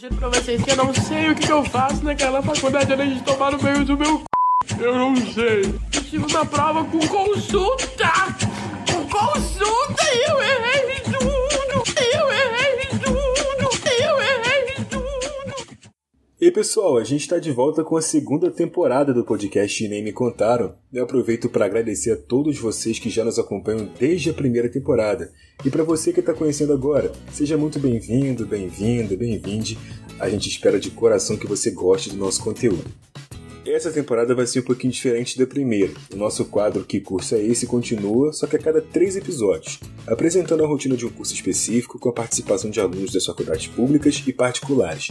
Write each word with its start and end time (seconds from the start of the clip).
Juro 0.00 0.14
pra 0.14 0.28
vocês 0.28 0.62
que 0.62 0.70
eu 0.70 0.76
não 0.76 0.94
sei 0.94 1.28
o 1.30 1.34
que, 1.34 1.50
eu 1.50 1.64
faço 1.64 2.04
naquela 2.04 2.40
faculdade 2.40 2.92
além 2.92 3.14
de 3.14 3.22
tomar 3.22 3.50
no 3.50 3.60
meio 3.60 3.84
do 3.84 3.98
meu 3.98 4.22
c... 4.64 4.84
Eu 4.84 4.94
não 4.94 5.16
sei. 5.16 5.64
Eu 5.92 6.00
estive 6.00 6.32
na 6.32 6.44
prova 6.44 6.84
com 6.84 7.00
consulta! 7.00 8.08
Com 8.92 9.08
consulta 9.08 9.97
E 16.40 16.52
pessoal, 16.52 16.96
a 16.98 17.02
gente 17.02 17.22
está 17.22 17.36
de 17.40 17.50
volta 17.50 17.82
com 17.82 17.96
a 17.96 18.00
segunda 18.00 18.48
temporada 18.48 19.12
do 19.12 19.24
podcast 19.24 19.88
Nem 19.88 20.04
Me 20.04 20.12
Contaram. 20.12 20.76
Eu 20.92 21.02
aproveito 21.02 21.48
para 21.48 21.64
agradecer 21.64 22.12
a 22.12 22.16
todos 22.16 22.56
vocês 22.56 22.96
que 22.96 23.10
já 23.10 23.24
nos 23.24 23.40
acompanham 23.40 23.90
desde 23.98 24.30
a 24.30 24.32
primeira 24.32 24.68
temporada. 24.68 25.32
E 25.64 25.68
para 25.68 25.82
você 25.82 26.12
que 26.12 26.20
está 26.20 26.32
conhecendo 26.32 26.72
agora, 26.72 27.10
seja 27.32 27.56
muito 27.56 27.80
bem-vindo, 27.80 28.46
bem-vinda, 28.46 29.16
bem-vinde. 29.16 29.76
A 30.16 30.28
gente 30.28 30.48
espera 30.48 30.78
de 30.78 30.92
coração 30.92 31.36
que 31.36 31.48
você 31.48 31.72
goste 31.72 32.10
do 32.10 32.16
nosso 32.16 32.40
conteúdo. 32.44 32.84
Essa 33.70 33.92
temporada 33.92 34.34
vai 34.34 34.46
ser 34.46 34.60
um 34.60 34.64
pouquinho 34.64 34.92
diferente 34.92 35.38
da 35.38 35.46
primeira. 35.46 35.92
O 36.12 36.16
nosso 36.16 36.46
quadro 36.46 36.84
Que 36.84 37.00
Curso 37.00 37.34
é 37.34 37.42
Esse 37.42 37.66
continua, 37.66 38.32
só 38.32 38.46
que 38.46 38.56
a 38.56 38.58
cada 38.58 38.80
três 38.80 39.14
episódios, 39.14 39.78
apresentando 40.06 40.64
a 40.64 40.66
rotina 40.66 40.96
de 40.96 41.04
um 41.04 41.10
curso 41.10 41.34
específico 41.34 41.98
com 41.98 42.08
a 42.08 42.12
participação 42.12 42.70
de 42.70 42.80
alunos 42.80 43.12
das 43.12 43.26
faculdades 43.26 43.66
públicas 43.66 44.22
e 44.26 44.32
particulares. 44.32 45.10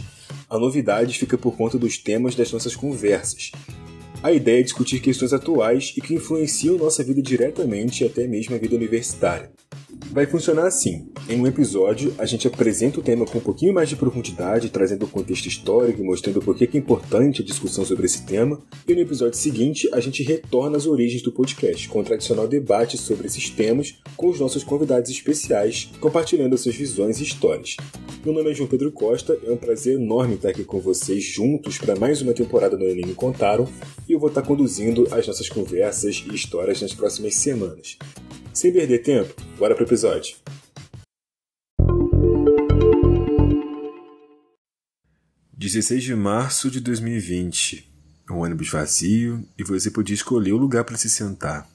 A 0.50 0.58
novidade 0.58 1.18
fica 1.18 1.38
por 1.38 1.56
conta 1.56 1.78
dos 1.78 1.98
temas 1.98 2.34
das 2.34 2.50
nossas 2.50 2.74
conversas. 2.74 3.52
A 4.22 4.32
ideia 4.32 4.58
é 4.58 4.64
discutir 4.64 4.98
questões 4.98 5.32
atuais 5.32 5.94
e 5.96 6.00
que 6.00 6.14
influenciam 6.14 6.76
nossa 6.76 7.04
vida 7.04 7.22
diretamente 7.22 8.02
e 8.02 8.06
até 8.08 8.26
mesmo 8.26 8.56
a 8.56 8.58
vida 8.58 8.74
universitária. 8.74 9.52
Vai 10.06 10.26
funcionar 10.26 10.66
assim: 10.66 11.08
em 11.28 11.40
um 11.40 11.46
episódio, 11.46 12.14
a 12.18 12.24
gente 12.24 12.48
apresenta 12.48 12.98
o 12.98 13.02
tema 13.02 13.26
com 13.26 13.38
um 13.38 13.42
pouquinho 13.42 13.74
mais 13.74 13.88
de 13.88 13.96
profundidade, 13.96 14.70
trazendo 14.70 15.04
o 15.04 15.08
contexto 15.08 15.46
histórico 15.46 16.00
e 16.00 16.04
mostrando 16.04 16.40
por 16.40 16.56
que 16.56 16.64
é 16.64 16.80
importante 16.80 17.42
a 17.42 17.44
discussão 17.44 17.84
sobre 17.84 18.06
esse 18.06 18.24
tema, 18.24 18.60
e 18.86 18.94
no 18.94 19.00
episódio 19.00 19.38
seguinte, 19.38 19.88
a 19.92 20.00
gente 20.00 20.22
retorna 20.22 20.76
às 20.76 20.86
origens 20.86 21.22
do 21.22 21.30
podcast, 21.30 21.88
com 21.88 22.00
o 22.00 22.04
tradicional 22.04 22.48
debate 22.48 22.96
sobre 22.96 23.26
esses 23.26 23.50
temas 23.50 23.96
com 24.16 24.28
os 24.28 24.40
nossos 24.40 24.64
convidados 24.64 25.10
especiais, 25.10 25.90
compartilhando 26.00 26.56
suas 26.56 26.74
visões 26.74 27.20
e 27.20 27.24
histórias. 27.24 27.76
Meu 28.24 28.34
nome 28.34 28.50
é 28.50 28.54
João 28.54 28.68
Pedro 28.68 28.90
Costa, 28.90 29.38
é 29.44 29.50
um 29.50 29.56
prazer 29.56 29.94
enorme 29.94 30.34
estar 30.34 30.48
aqui 30.48 30.64
com 30.64 30.80
vocês 30.80 31.22
juntos 31.22 31.78
para 31.78 31.94
mais 31.94 32.22
uma 32.22 32.32
temporada 32.32 32.76
do 32.76 32.84
Enem 32.84 33.06
Me 33.06 33.14
Contaram, 33.14 33.68
e 34.08 34.12
eu 34.12 34.18
vou 34.18 34.28
estar 34.28 34.42
conduzindo 34.42 35.06
as 35.10 35.26
nossas 35.26 35.48
conversas 35.48 36.24
e 36.28 36.34
histórias 36.34 36.80
nas 36.80 36.94
próximas 36.94 37.34
semanas. 37.34 37.96
Sem 38.52 38.72
perder 38.72 38.98
tempo, 38.98 39.34
bora 39.58 39.74
pro 39.74 39.84
episódio. 39.84 40.36
Dezesseis 45.52 46.04
de 46.04 46.14
março 46.14 46.70
de 46.70 46.80
2020. 46.80 47.86
Um 48.30 48.38
ônibus 48.38 48.70
vazio 48.70 49.44
e 49.58 49.64
você 49.64 49.90
podia 49.90 50.14
escolher 50.14 50.52
o 50.52 50.56
lugar 50.56 50.84
para 50.84 50.96
se 50.96 51.10
sentar. 51.10 51.68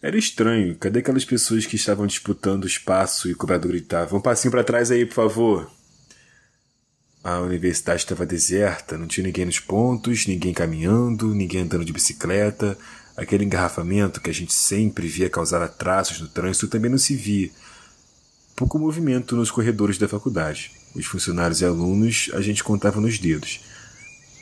Era 0.00 0.16
estranho, 0.16 0.76
cadê 0.76 1.00
aquelas 1.00 1.24
pessoas 1.24 1.66
que 1.66 1.76
estavam 1.76 2.06
disputando 2.06 2.64
o 2.64 2.68
espaço 2.68 3.28
e 3.28 3.32
o 3.32 3.36
cobrador 3.36 3.72
gritava: 3.72 4.16
Um 4.16 4.20
passinho 4.20 4.52
para 4.52 4.64
trás 4.64 4.90
aí, 4.90 5.04
por 5.04 5.14
favor. 5.14 5.70
A 7.24 7.40
universidade 7.40 8.02
estava 8.02 8.26
deserta, 8.26 8.98
não 8.98 9.06
tinha 9.06 9.24
ninguém 9.24 9.44
nos 9.44 9.60
pontos, 9.60 10.26
ninguém 10.26 10.52
caminhando, 10.52 11.34
ninguém 11.34 11.62
andando 11.62 11.84
de 11.84 11.92
bicicleta, 11.92 12.76
Aquele 13.16 13.44
engarrafamento 13.44 14.20
que 14.20 14.30
a 14.30 14.34
gente 14.34 14.52
sempre 14.52 15.06
via 15.06 15.28
causar 15.28 15.62
atrasos 15.62 16.20
no 16.20 16.28
trânsito 16.28 16.68
também 16.68 16.90
não 16.90 16.98
se 16.98 17.14
via. 17.14 17.50
Pouco 18.56 18.78
movimento 18.78 19.36
nos 19.36 19.50
corredores 19.50 19.98
da 19.98 20.08
faculdade. 20.08 20.72
Os 20.94 21.06
funcionários 21.06 21.60
e 21.60 21.64
alunos 21.64 22.30
a 22.32 22.40
gente 22.40 22.62
contava 22.62 23.00
nos 23.00 23.18
dedos. 23.18 23.60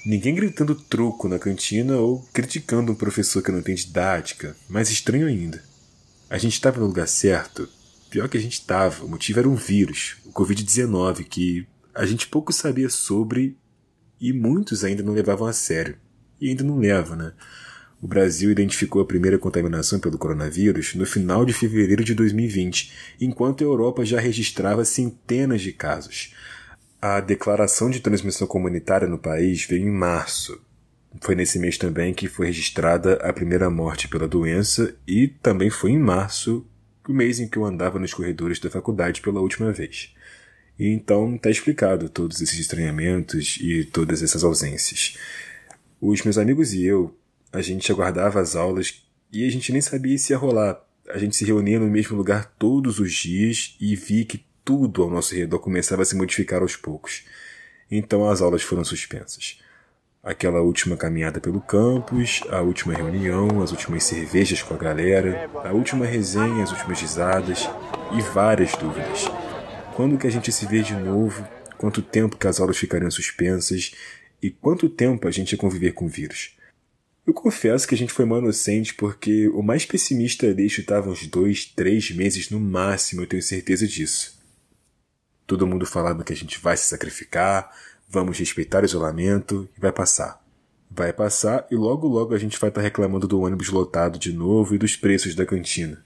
Ninguém 0.04 0.34
gritando 0.34 0.74
troco 0.74 1.28
na 1.28 1.38
cantina 1.38 1.96
ou 1.96 2.26
criticando 2.32 2.92
um 2.92 2.94
professor 2.94 3.42
que 3.42 3.52
não 3.52 3.62
tem 3.62 3.74
didática, 3.74 4.56
mais 4.68 4.91
estranho 4.91 5.26
ainda. 5.26 5.62
A 6.28 6.38
gente 6.38 6.54
estava 6.54 6.81
no 6.81 6.87
lugar 6.87 7.06
certo. 7.06 7.69
Pior 8.08 8.28
que 8.28 8.38
a 8.38 8.41
gente 8.41 8.54
estava, 8.54 9.04
o 9.04 9.08
motivo 9.08 9.38
era 9.38 9.48
um 9.48 9.54
vírus, 9.54 10.16
o 10.25 10.32
Covid-19, 10.32 11.25
que 11.25 11.66
a 11.94 12.06
gente 12.06 12.26
pouco 12.28 12.52
sabia 12.52 12.88
sobre 12.88 13.56
e 14.20 14.32
muitos 14.32 14.84
ainda 14.84 15.02
não 15.02 15.12
levavam 15.12 15.47
a 15.47 15.52
sério. 15.52 15.97
E 16.41 16.48
ainda 16.48 16.64
não 16.64 16.78
levam, 16.78 17.16
né? 17.16 17.32
O 18.03 18.09
Brasil 18.09 18.50
identificou 18.50 19.03
a 19.03 19.05
primeira 19.05 19.38
contaminação 19.38 20.00
pelo 20.00 20.16
coronavírus 20.16 20.94
no 20.94 21.05
final 21.05 21.44
de 21.44 21.53
fevereiro 21.53 22.03
de 22.03 22.15
2020, 22.15 22.93
enquanto 23.21 23.61
a 23.61 23.66
Europa 23.66 24.05
já 24.06 24.19
registrava 24.19 24.87
centenas 24.87 25.61
de 25.61 25.72
casos. 25.72 26.34
A 27.00 27.21
declaração 27.21 27.91
de 27.91 28.00
transmissão 28.00 28.47
comunitária 28.47 29.06
no 29.06 29.19
país 29.19 29.66
veio 29.66 29.87
em 29.87 29.91
março. 29.91 30.59
Foi 31.21 31.34
nesse 31.34 31.59
mês 31.59 31.77
também 31.77 32.15
que 32.15 32.27
foi 32.27 32.47
registrada 32.47 33.15
a 33.16 33.33
primeira 33.33 33.69
morte 33.69 34.09
pela 34.09 34.27
doença 34.27 34.94
e 35.06 35.28
também 35.28 35.69
foi 35.69 35.91
em 35.91 35.99
março, 35.99 36.67
o 37.06 37.12
mês 37.12 37.38
em 37.38 37.49
que 37.49 37.59
eu 37.59 37.65
andava 37.67 37.99
nos 37.99 38.15
corredores 38.15 38.59
da 38.59 38.71
faculdade 38.71 39.21
pela 39.21 39.41
última 39.41 39.72
vez. 39.72 40.15
E 40.78 40.88
então 40.88 41.34
está 41.34 41.50
explicado 41.50 42.09
todos 42.09 42.41
esses 42.41 42.59
estranhamentos 42.59 43.59
e 43.61 43.84
todas 43.84 44.22
essas 44.22 44.43
ausências. 44.43 45.19
Os 46.00 46.22
meus 46.22 46.38
amigos 46.38 46.72
e 46.72 46.84
eu 46.84 47.15
a 47.53 47.61
gente 47.61 47.91
aguardava 47.91 48.41
as 48.41 48.55
aulas 48.55 49.03
e 49.33 49.47
a 49.47 49.50
gente 49.50 49.72
nem 49.72 49.81
sabia 49.81 50.16
se 50.19 50.33
ia 50.33 50.38
rolar. 50.38 50.81
A 51.09 51.19
gente 51.19 51.37
se 51.37 51.44
reunia 51.44 51.81
no 51.81 51.88
mesmo 51.88 52.16
lugar 52.16 52.53
todos 52.59 53.00
os 53.00 53.12
dias 53.12 53.77
e 53.81 53.97
vi 53.97 54.25
que 54.25 54.44
tudo 54.65 55.03
ao 55.03 55.11
nosso 55.11 55.34
redor 55.34 55.59
começava 55.59 56.03
a 56.03 56.05
se 56.05 56.15
modificar 56.15 56.62
aos 56.62 56.77
poucos. 56.77 57.25
Então 57.91 58.28
as 58.28 58.41
aulas 58.41 58.62
foram 58.62 58.84
suspensas. 58.84 59.59
Aquela 60.22 60.61
última 60.61 60.97
caminhada 60.97 61.41
pelo 61.41 61.61
campus, 61.61 62.43
a 62.50 62.61
última 62.61 62.94
reunião, 62.94 63.62
as 63.62 63.72
últimas 63.72 64.05
cervejas 64.05 64.62
com 64.62 64.75
a 64.75 64.77
galera, 64.77 65.50
a 65.65 65.72
última 65.72 66.05
resenha, 66.05 66.62
as 66.62 66.71
últimas 66.71 67.00
risadas 67.00 67.69
e 68.12 68.21
várias 68.21 68.72
dúvidas. 68.77 69.25
Quando 69.97 70.19
que 70.19 70.27
a 70.27 70.31
gente 70.31 70.53
se 70.53 70.67
vê 70.67 70.82
de 70.82 70.94
novo? 70.94 71.47
Quanto 71.78 72.03
tempo 72.03 72.37
que 72.37 72.47
as 72.47 72.61
aulas 72.61 72.77
ficariam 72.77 73.11
suspensas? 73.11 73.93
E 74.43 74.50
quanto 74.50 74.88
tempo 74.88 75.27
a 75.27 75.31
gente 75.31 75.53
ia 75.53 75.59
conviver 75.59 75.93
com 75.93 76.05
o 76.05 76.09
vírus? 76.09 76.55
Eu 77.30 77.34
confesso 77.34 77.86
que 77.86 77.94
a 77.94 77.98
gente 77.98 78.12
foi 78.12 78.24
mal 78.24 78.41
inocente 78.41 78.92
porque 78.92 79.46
o 79.50 79.62
mais 79.62 79.86
pessimista 79.86 80.48
ali 80.48 80.68
chutava 80.68 81.08
uns 81.08 81.28
dois, 81.28 81.64
três 81.64 82.10
meses 82.10 82.50
no 82.50 82.58
máximo, 82.58 83.22
eu 83.22 83.26
tenho 83.28 83.41
certeza 83.41 83.86
disso. 83.86 84.36
Todo 85.46 85.64
mundo 85.64 85.86
falava 85.86 86.24
que 86.24 86.32
a 86.32 86.36
gente 86.36 86.58
vai 86.58 86.76
se 86.76 86.86
sacrificar, 86.86 87.70
vamos 88.08 88.36
respeitar 88.36 88.82
o 88.82 88.84
isolamento 88.84 89.69
e 89.78 89.80
vai 89.80 89.92
passar. 89.92 90.44
Vai 90.90 91.12
passar 91.12 91.69
e 91.70 91.76
logo 91.76 92.08
logo 92.08 92.34
a 92.34 92.38
gente 92.38 92.58
vai 92.58 92.69
estar 92.69 92.80
reclamando 92.80 93.28
do 93.28 93.40
ônibus 93.40 93.69
lotado 93.69 94.19
de 94.19 94.32
novo 94.32 94.74
e 94.74 94.78
dos 94.78 94.96
preços 94.96 95.36
da 95.36 95.46
cantina. 95.46 96.04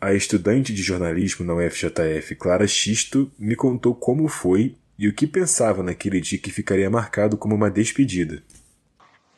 A 0.00 0.14
estudante 0.14 0.72
de 0.72 0.80
jornalismo 0.80 1.44
na 1.44 1.56
UFJF, 1.56 2.36
Clara 2.36 2.68
Xisto, 2.68 3.28
me 3.36 3.56
contou 3.56 3.96
como 3.96 4.28
foi 4.28 4.76
e 4.96 5.08
o 5.08 5.12
que 5.12 5.26
pensava 5.26 5.82
naquele 5.82 6.20
dia 6.20 6.38
que 6.38 6.52
ficaria 6.52 6.88
marcado 6.88 7.36
como 7.36 7.56
uma 7.56 7.68
despedida. 7.68 8.40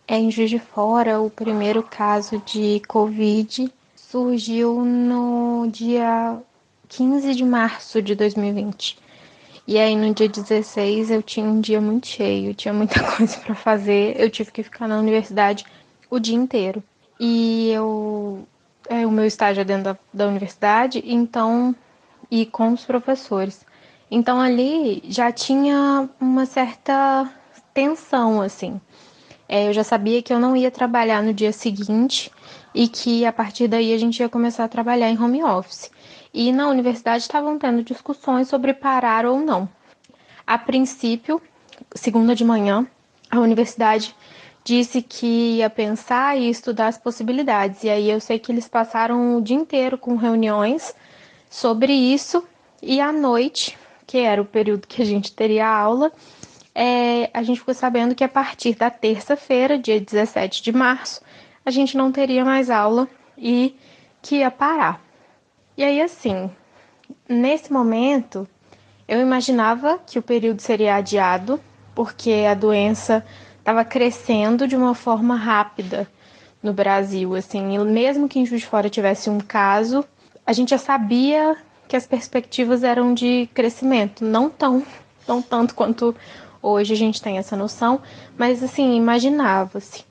É 0.06 0.16
em 0.18 0.30
Juiz 0.30 0.50
de 0.50 0.58
Fora, 0.58 1.20
o 1.20 1.30
primeiro 1.30 1.82
caso 1.82 2.42
de 2.44 2.82
Covid 2.88 3.72
surgiu 3.94 4.84
no 4.84 5.68
dia 5.70 6.38
15 6.88 7.34
de 7.34 7.44
março 7.44 8.02
de 8.02 8.14
2020. 8.14 8.98
E 9.66 9.78
aí 9.78 9.94
no 9.94 10.12
dia 10.12 10.28
16 10.28 11.10
eu 11.10 11.22
tinha 11.22 11.46
um 11.46 11.60
dia 11.60 11.80
muito 11.80 12.08
cheio, 12.08 12.52
tinha 12.52 12.74
muita 12.74 13.00
coisa 13.16 13.38
para 13.38 13.54
fazer, 13.54 14.20
eu 14.20 14.28
tive 14.28 14.50
que 14.50 14.62
ficar 14.62 14.88
na 14.88 14.98
universidade 14.98 15.64
o 16.10 16.19
dia 16.19 16.36
inteiro. 16.36 16.82
E 17.19 17.70
eu 17.70 18.46
é, 18.88 19.06
o 19.06 19.10
meu 19.10 19.24
estágio 19.24 19.60
é 19.60 19.64
dentro 19.64 19.84
da, 19.84 19.98
da 20.12 20.26
universidade, 20.26 21.02
então 21.06 21.74
e 22.30 22.44
com 22.44 22.72
os 22.72 22.84
professores. 22.84 23.64
Então 24.10 24.40
ali 24.40 25.02
já 25.08 25.30
tinha 25.30 26.08
uma 26.20 26.44
certa 26.44 27.30
tensão 27.72 28.43
assim 28.43 28.81
é, 29.52 29.69
eu 29.69 29.72
já 29.75 29.84
sabia 29.84 30.22
que 30.22 30.32
eu 30.32 30.40
não 30.40 30.56
ia 30.56 30.70
trabalhar 30.70 31.22
no 31.22 31.34
dia 31.34 31.52
seguinte 31.52 32.32
e 32.75 32.88
que 32.88 33.26
a 33.26 33.31
partir 33.31 33.69
daí 33.69 33.93
a 33.93 33.99
gente 33.99 34.19
ia 34.19 34.26
começar 34.26 34.64
a 34.64 34.69
trabalhar 34.69 35.10
em 35.10 35.22
home 35.22 35.44
office. 35.44 35.90
E 36.32 36.50
na 36.50 36.69
universidade 36.69 37.25
estavam 37.25 37.58
tendo 37.58 37.82
discussões 37.82 38.49
sobre 38.49 38.72
parar 38.72 39.26
ou 39.26 39.38
não. 39.38 39.69
A 40.46 40.56
princípio, 40.56 41.38
segunda 41.94 42.34
de 42.34 42.46
manhã, 42.46 42.87
a 43.31 43.40
universidade 43.40 44.16
disse 44.64 45.02
que 45.02 45.58
ia 45.58 45.69
pensar 45.69 46.34
e 46.34 46.48
estudar 46.48 46.87
as 46.87 46.96
possibilidades. 46.96 47.84
E 47.84 47.90
aí 47.90 48.08
eu 48.08 48.20
sei 48.20 48.38
que 48.38 48.50
eles 48.50 48.66
passaram 48.66 49.37
o 49.37 49.43
dia 49.43 49.56
inteiro 49.56 49.98
com 49.98 50.16
reuniões 50.16 50.94
sobre 51.50 51.93
isso 51.93 52.43
e 52.81 53.02
à 53.02 53.12
noite, 53.12 53.76
que 54.06 54.16
era 54.16 54.40
o 54.40 54.46
período 54.46 54.88
que 54.88 55.02
a 55.02 55.05
gente 55.05 55.31
teria 55.31 55.69
aula, 55.69 56.10
é, 56.74 57.30
a 57.34 57.42
gente 57.42 57.60
ficou 57.60 57.74
sabendo 57.74 58.14
que 58.14 58.24
a 58.24 58.28
partir 58.28 58.74
da 58.74 58.90
terça-feira, 58.90 59.78
dia 59.78 60.00
17 60.00 60.62
de 60.62 60.72
março, 60.72 61.20
a 61.64 61.70
gente 61.70 61.96
não 61.96 62.10
teria 62.10 62.44
mais 62.44 62.70
aula 62.70 63.08
e 63.36 63.76
que 64.20 64.36
ia 64.36 64.50
parar. 64.50 65.00
E 65.76 65.84
aí, 65.84 66.00
assim, 66.00 66.50
nesse 67.28 67.72
momento, 67.72 68.48
Eu 69.08 69.20
imaginava 69.20 69.98
que 70.06 70.19
o 70.19 70.22
período 70.22 70.60
seria 70.60 70.94
adiado, 70.96 71.60
porque 71.94 72.46
a 72.48 72.54
doença 72.54 73.22
estava 73.58 73.84
crescendo 73.84 74.66
de 74.66 74.74
uma 74.74 74.94
forma 74.94 75.36
rápida 75.36 76.08
no 76.62 76.72
Brasil, 76.72 77.34
assim, 77.34 77.78
mesmo 77.84 78.28
que 78.28 78.38
em 78.38 78.46
Juiz 78.46 78.62
de 78.62 78.66
Fora 78.66 78.88
tivesse 78.88 79.28
um 79.28 79.38
caso, 79.38 80.04
a 80.46 80.52
gente 80.52 80.70
já 80.70 80.78
sabia 80.78 81.56
que 81.88 81.96
as 81.96 82.06
perspectivas 82.06 82.82
eram 82.82 83.12
de 83.12 83.48
crescimento, 83.52 84.24
não 84.24 84.48
tão, 84.48 84.82
tão 85.26 85.42
tanto 85.42 85.74
quanto 85.74 86.14
hoje 86.62 86.94
a 86.94 86.97
gente 86.97 87.20
tem 87.20 87.38
essa 87.38 87.56
noção, 87.56 88.00
mas 88.38 88.62
assim, 88.62 88.97
imaginava-se. 88.97 90.05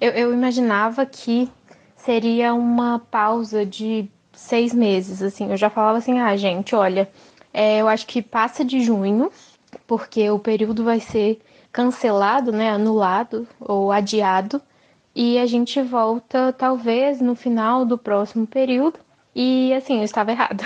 Eu, 0.00 0.10
eu 0.12 0.32
imaginava 0.32 1.06
que 1.06 1.50
seria 1.96 2.52
uma 2.52 2.98
pausa 2.98 3.64
de 3.64 4.10
seis 4.32 4.74
meses, 4.74 5.22
assim, 5.22 5.50
eu 5.50 5.56
já 5.56 5.70
falava 5.70 5.98
assim, 5.98 6.18
ah, 6.18 6.36
gente, 6.36 6.74
olha, 6.74 7.08
é, 7.52 7.80
eu 7.80 7.88
acho 7.88 8.06
que 8.06 8.20
passa 8.20 8.64
de 8.64 8.80
junho, 8.80 9.30
porque 9.86 10.28
o 10.28 10.38
período 10.38 10.84
vai 10.84 11.00
ser 11.00 11.40
cancelado, 11.72 12.52
né, 12.52 12.70
anulado 12.70 13.46
ou 13.60 13.90
adiado, 13.90 14.60
e 15.14 15.38
a 15.38 15.46
gente 15.46 15.80
volta 15.80 16.52
talvez 16.52 17.20
no 17.20 17.36
final 17.36 17.84
do 17.84 17.96
próximo 17.96 18.46
período. 18.46 18.98
E 19.34 19.72
assim, 19.74 19.98
eu 19.98 20.04
estava 20.04 20.32
errada. 20.32 20.62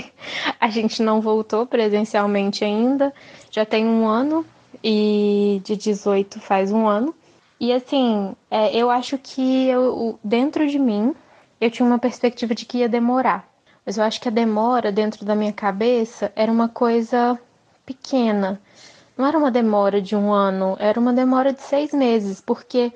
a 0.60 0.68
gente 0.68 1.02
não 1.02 1.20
voltou 1.20 1.66
presencialmente 1.66 2.64
ainda, 2.64 3.12
já 3.50 3.64
tem 3.64 3.86
um 3.86 4.06
ano 4.06 4.44
e 4.82 5.60
de 5.64 5.76
18 5.76 6.40
faz 6.40 6.72
um 6.72 6.86
ano. 6.86 7.14
E 7.60 7.72
assim, 7.72 8.34
é, 8.50 8.76
eu 8.76 8.90
acho 8.90 9.16
que 9.18 9.68
eu, 9.68 10.18
dentro 10.22 10.66
de 10.66 10.78
mim 10.78 11.14
eu 11.60 11.70
tinha 11.70 11.86
uma 11.86 11.98
perspectiva 11.98 12.54
de 12.54 12.66
que 12.66 12.78
ia 12.78 12.88
demorar. 12.88 13.48
Mas 13.86 13.98
eu 13.98 14.04
acho 14.04 14.20
que 14.20 14.28
a 14.28 14.32
demora 14.32 14.90
dentro 14.90 15.24
da 15.24 15.34
minha 15.34 15.52
cabeça 15.52 16.32
era 16.34 16.50
uma 16.50 16.68
coisa 16.68 17.38
pequena. 17.86 18.60
Não 19.16 19.26
era 19.26 19.38
uma 19.38 19.50
demora 19.50 20.00
de 20.00 20.16
um 20.16 20.32
ano, 20.32 20.76
era 20.80 20.98
uma 20.98 21.12
demora 21.12 21.52
de 21.52 21.60
seis 21.60 21.92
meses, 21.92 22.40
porque 22.40 22.92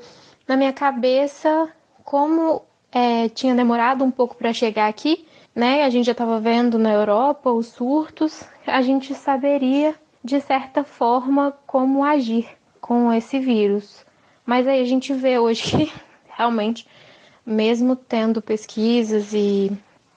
na 0.48 0.56
minha 0.56 0.72
cabeça, 0.72 1.68
como 2.04 2.62
é, 2.90 3.28
tinha 3.28 3.54
demorado 3.54 4.04
um 4.04 4.10
pouco 4.10 4.36
para 4.36 4.52
chegar 4.52 4.88
aqui, 4.88 5.26
né? 5.54 5.84
A 5.84 5.90
gente 5.90 6.06
já 6.06 6.12
estava 6.12 6.40
vendo 6.40 6.78
na 6.78 6.92
Europa 6.92 7.50
os 7.50 7.66
surtos, 7.66 8.42
a 8.66 8.82
gente 8.82 9.14
saberia 9.14 9.94
de 10.26 10.40
certa 10.40 10.82
forma 10.82 11.56
como 11.66 12.02
agir 12.02 12.48
com 12.80 13.12
esse 13.12 13.38
vírus. 13.38 14.04
Mas 14.44 14.66
aí 14.66 14.82
a 14.82 14.84
gente 14.84 15.12
vê 15.12 15.38
hoje 15.38 15.62
que 15.62 15.92
realmente, 16.36 16.84
mesmo 17.46 17.94
tendo 17.94 18.42
pesquisas 18.42 19.32
e, 19.32 19.70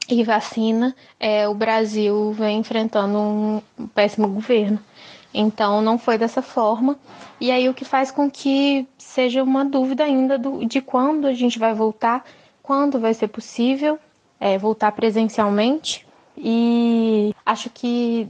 e 0.09 0.23
vacina, 0.23 0.95
é, 1.19 1.47
o 1.47 1.53
Brasil 1.53 2.31
vem 2.33 2.57
enfrentando 2.57 3.19
um 3.19 3.61
péssimo 3.93 4.27
governo. 4.27 4.79
Então 5.31 5.79
não 5.79 5.99
foi 5.99 6.17
dessa 6.17 6.41
forma. 6.41 6.97
E 7.39 7.51
aí 7.51 7.69
o 7.69 7.73
que 7.73 7.85
faz 7.85 8.09
com 8.09 8.31
que 8.31 8.87
seja 8.97 9.43
uma 9.43 9.63
dúvida 9.63 10.03
ainda 10.03 10.39
do, 10.39 10.65
de 10.65 10.81
quando 10.81 11.27
a 11.27 11.33
gente 11.33 11.59
vai 11.59 11.75
voltar, 11.75 12.25
quando 12.63 12.99
vai 12.99 13.13
ser 13.13 13.27
possível 13.27 13.99
é, 14.39 14.57
voltar 14.57 14.91
presencialmente. 14.91 16.03
E 16.35 17.31
acho 17.45 17.69
que 17.69 18.27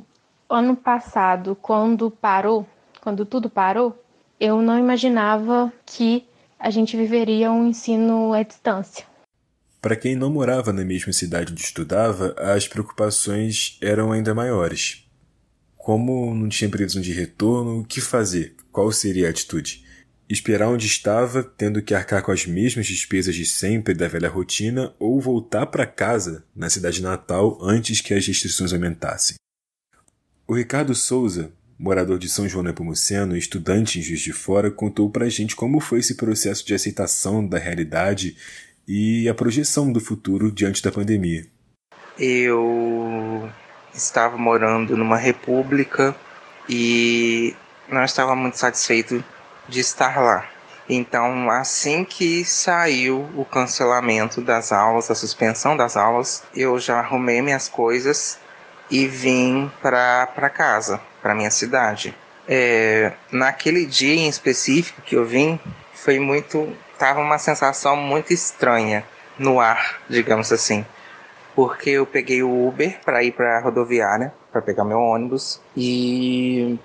ano 0.50 0.76
passado, 0.76 1.56
quando 1.62 2.10
parou, 2.10 2.68
quando 3.02 3.26
tudo 3.26 3.50
parou, 3.50 4.04
eu 4.40 4.62
não 4.62 4.80
imaginava 4.80 5.72
que 5.86 6.26
a 6.58 6.70
gente 6.70 6.98
viveria 6.98 7.52
um 7.52 7.68
ensino 7.68 8.34
à 8.34 8.42
distância. 8.42 9.06
Para 9.82 9.96
quem 9.96 10.16
não 10.16 10.30
morava 10.30 10.74
na 10.74 10.84
mesma 10.84 11.14
cidade 11.14 11.54
onde 11.54 11.62
estudava, 11.62 12.36
as 12.38 12.68
preocupações 12.68 13.78
eram 13.82 14.12
ainda 14.12 14.36
maiores. 14.36 15.06
Como 15.78 16.34
não 16.36 16.50
tinha 16.50 16.70
previsão 16.70 17.02
de 17.02 17.14
retorno, 17.14 17.80
o 17.80 17.86
que 17.86 18.02
fazer? 18.02 18.56
Qual 18.72 18.92
seria 18.92 19.28
a 19.28 19.30
atitude? 19.30 19.86
Esperar 20.28 20.68
onde 20.68 20.86
estava, 20.86 21.42
tendo 21.42 21.82
que 21.82 21.94
arcar 21.94 22.22
com 22.22 22.32
as 22.32 22.46
mesmas 22.46 22.88
despesas 22.88 23.34
de 23.34 23.46
sempre 23.46 23.94
da 23.94 24.08
velha 24.08 24.30
rotina, 24.30 24.94
ou 25.00 25.20
voltar 25.20 25.66
para 25.68 25.88
casa, 25.88 26.44
na 26.54 26.70
cidade 26.70 27.02
natal, 27.02 27.58
antes 27.62 28.02
que 28.02 28.14
as 28.14 28.28
restrições 28.28 28.74
aumentassem? 28.74 29.38
O 30.50 30.56
Ricardo 30.56 30.96
Souza, 30.96 31.52
morador 31.78 32.18
de 32.18 32.28
São 32.28 32.50
João 32.50 32.64
Nepomuceno 32.64 33.36
e 33.36 33.40
estudante 33.40 34.00
em 34.00 34.02
Juiz 34.02 34.20
de 34.20 34.34
Fora, 34.34 34.72
contou 34.72 35.08
para 35.08 35.26
a 35.26 35.30
gente 35.30 35.56
como 35.56 35.80
foi 35.80 36.00
esse 36.00 36.16
processo 36.16 36.66
de 36.66 36.74
aceitação 36.74 37.46
da 37.46 37.60
realidade 37.60 38.36
e 38.88 39.30
a 39.30 39.34
projeção 39.36 39.94
do 39.94 40.00
futuro 40.00 40.52
diante 40.52 40.82
da 40.82 40.92
pandemia. 40.92 41.46
Eu 42.18 43.48
estava 43.94 44.40
morando 44.40 44.98
numa 44.98 45.18
república 45.18 46.16
e 46.68 47.56
não 47.88 48.04
estava 48.04 48.36
muito 48.36 48.58
satisfeito 48.58 49.24
de 49.68 49.80
estar 49.80 50.20
lá. 50.20 50.50
Então, 50.90 51.48
assim 51.52 52.04
que 52.04 52.44
saiu 52.44 53.30
o 53.36 53.46
cancelamento 53.46 54.42
das 54.42 54.72
aulas, 54.72 55.12
a 55.12 55.16
suspensão 55.16 55.78
das 55.78 55.96
aulas, 55.96 56.42
eu 56.56 56.80
já 56.80 56.98
arrumei 56.98 57.40
minhas 57.40 57.68
coisas 57.68 58.40
e 58.90 59.08
vim 59.08 59.72
para 59.82 60.50
casa, 60.50 61.00
para 61.22 61.36
minha 61.36 61.52
cidade. 61.52 62.16
É, 62.48 63.14
naquele 63.32 63.86
dia 63.86 64.16
em 64.16 64.28
específico 64.28 65.02
que 65.02 65.16
eu 65.16 65.26
vim, 65.26 65.60
foi 65.94 66.20
muito. 66.20 66.76
tava 66.98 67.20
uma 67.20 67.38
sensação 67.38 67.96
muito 67.96 68.34
estranha 68.34 69.04
no 69.38 69.60
ar, 69.60 70.02
digamos 70.10 70.52
assim 70.52 70.86
porque 71.60 71.90
eu 71.90 72.06
peguei 72.06 72.42
o 72.42 72.68
Uber 72.70 73.02
para 73.04 73.22
ir 73.22 73.34
para 73.34 73.58
a 73.58 73.62
rodoviária 73.62 74.34
para 74.50 74.62
pegar 74.62 74.86
meu 74.86 74.98
ônibus 74.98 75.60
e 75.76 76.80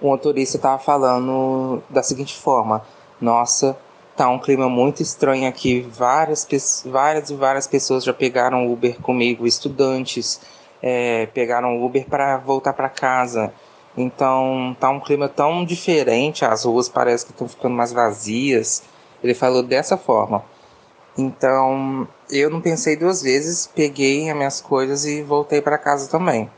o 0.00 0.06
motorista 0.06 0.56
estava 0.56 0.78
falando 0.78 1.82
da 1.90 2.00
seguinte 2.00 2.38
forma: 2.38 2.84
Nossa, 3.20 3.76
tá 4.16 4.28
um 4.28 4.38
clima 4.38 4.68
muito 4.68 5.02
estranho 5.02 5.48
aqui. 5.48 5.80
Várias, 5.80 6.46
várias 6.86 7.30
e 7.30 7.34
várias 7.34 7.66
pessoas 7.66 8.04
já 8.04 8.14
pegaram 8.14 8.72
Uber 8.72 9.00
comigo, 9.00 9.48
estudantes 9.48 10.40
é, 10.82 11.26
pegaram 11.26 11.82
Uber 11.84 12.06
para 12.06 12.38
voltar 12.38 12.72
para 12.72 12.88
casa. 12.88 13.52
Então 13.96 14.76
tá 14.78 14.88
um 14.88 15.00
clima 15.00 15.28
tão 15.28 15.64
diferente, 15.64 16.44
as 16.44 16.64
ruas 16.64 16.88
parecem 16.88 17.26
que 17.26 17.32
estão 17.32 17.48
ficando 17.48 17.74
mais 17.74 17.92
vazias. 17.92 18.82
Ele 19.22 19.34
falou 19.34 19.62
dessa 19.62 19.96
forma. 19.96 20.44
Então 21.18 22.08
eu 22.30 22.48
não 22.48 22.60
pensei 22.60 22.96
duas 22.96 23.22
vezes, 23.22 23.66
peguei 23.66 24.30
as 24.30 24.36
minhas 24.36 24.60
coisas 24.60 25.04
e 25.04 25.22
voltei 25.22 25.60
para 25.60 25.76
casa 25.76 26.08
também. 26.08 26.50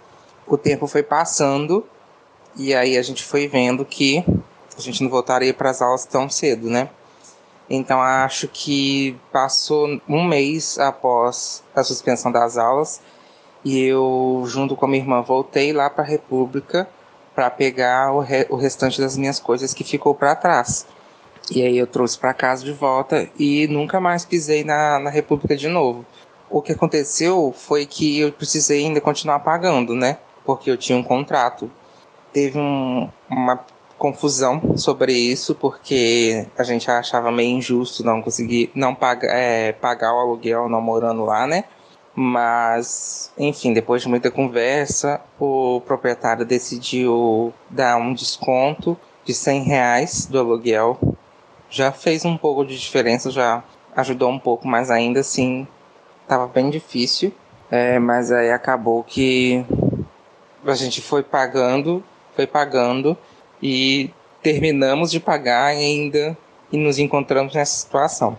O 0.47 0.57
tempo 0.57 0.87
foi 0.87 1.03
passando 1.03 1.85
e 2.57 2.75
aí 2.75 2.99
a 2.99 3.03
gente 3.03 3.25
foi 3.25 3.49
vendo 3.49 3.85
que 3.85 4.25
a 4.77 4.81
gente 4.81 5.03
não 5.03 5.11
voltaria 5.11 5.55
para 5.55 5.71
as 5.71 5.81
aulas 5.81 6.05
tão 6.05 6.29
cedo, 6.29 6.69
né? 6.69 6.91
Então 7.69 8.01
acho 8.01 8.49
que 8.49 9.19
passou 9.33 10.01
um 10.09 10.25
mês 10.25 10.79
após 10.79 11.63
a 11.75 11.83
suspensão 11.83 12.31
das 12.31 12.59
aulas 12.59 13.01
e 13.65 13.81
eu, 13.81 14.43
junto 14.47 14.75
com 14.75 14.85
a 14.85 14.89
minha 14.89 15.03
irmã, 15.03 15.23
voltei 15.23 15.73
lá 15.73 15.89
para 15.89 16.05
a 16.05 16.07
República 16.07 16.89
para 17.35 17.49
pegar 17.51 18.13
o, 18.13 18.21
re 18.21 18.47
o 18.51 18.57
restante 18.57 19.01
das 19.01 19.17
minhas 19.17 19.39
coisas 19.39 19.73
que 19.73 19.85
ficou 19.85 20.15
para 20.15 20.35
trás. 20.35 20.87
E 21.51 21.63
aí 21.63 21.77
eu 21.77 21.87
trouxe 21.87 22.19
para 22.19 22.35
casa 22.35 22.65
de 22.65 22.73
volta 22.73 23.29
e 23.39 23.67
nunca 23.69 24.01
mais 24.01 24.25
pisei 24.25 24.65
na, 24.65 24.99
na 24.99 25.11
República 25.11 25.57
de 25.57 25.69
novo. 25.69 26.05
O 26.49 26.61
que 26.61 26.73
aconteceu 26.73 27.53
foi 27.57 27.87
que 27.87 28.21
eu 28.21 28.33
precisei 28.33 28.85
ainda 28.85 29.01
continuar 29.01 29.41
pagando, 29.41 29.95
né? 29.95 30.19
Porque 30.45 30.71
eu 30.71 30.77
tinha 30.77 30.99
um 30.99 31.03
contrato. 31.03 31.71
Teve 32.33 32.59
um, 32.59 33.09
uma 33.29 33.65
confusão 33.99 34.77
sobre 34.77 35.13
isso, 35.13 35.55
porque 35.55 36.47
a 36.59 36.65
gente 36.65 36.91
achava 36.91 37.31
meio 37.31 37.57
injusto 37.57 38.05
não 38.05 38.21
conseguir 38.21 38.71
não 38.75 38.95
pagar, 38.95 39.29
é, 39.33 39.73
pagar 39.73 40.13
o 40.15 40.19
aluguel 40.19 40.69
não 40.69 40.81
morando 40.81 41.25
lá, 41.25 41.47
né? 41.47 41.65
Mas, 42.15 43.33
enfim, 43.39 43.73
depois 43.73 44.03
de 44.03 44.09
muita 44.09 44.31
conversa, 44.31 45.21
o 45.41 45.81
proprietário 45.87 46.45
decidiu 46.45 47.53
dar 47.71 47.97
um 47.97 48.13
desconto 48.13 48.99
de 49.25 49.33
100 49.33 49.63
reais 49.63 50.27
do 50.27 50.39
aluguel 50.39 50.99
já 51.73 51.91
fez 51.91 52.25
um 52.27 52.37
pouco 52.37 52.67
de 52.67 52.79
diferença, 52.79 53.31
já 53.31 53.65
ajudou 53.97 54.31
um 54.31 54.39
pouco, 54.39 54.69
mas 54.69 54.91
ainda 54.91 55.21
assim 55.21 55.67
estava 56.23 56.47
bem 56.47 56.69
difícil. 56.69 57.33
É, 57.71 57.99
mas 57.99 58.31
aí 58.31 58.51
acabou 58.51 59.03
que 59.03 59.65
a 60.67 60.75
gente 60.75 61.01
foi 61.01 61.23
pagando, 61.23 62.05
foi 62.37 62.47
pagando 62.47 63.17
e 63.63 64.11
terminamos 64.43 65.11
de 65.11 65.19
pagar 65.19 65.65
ainda 65.65 66.37
e 66.71 66.77
nos 66.77 66.99
encontramos 66.99 67.55
nessa 67.55 67.75
situação. 67.75 68.37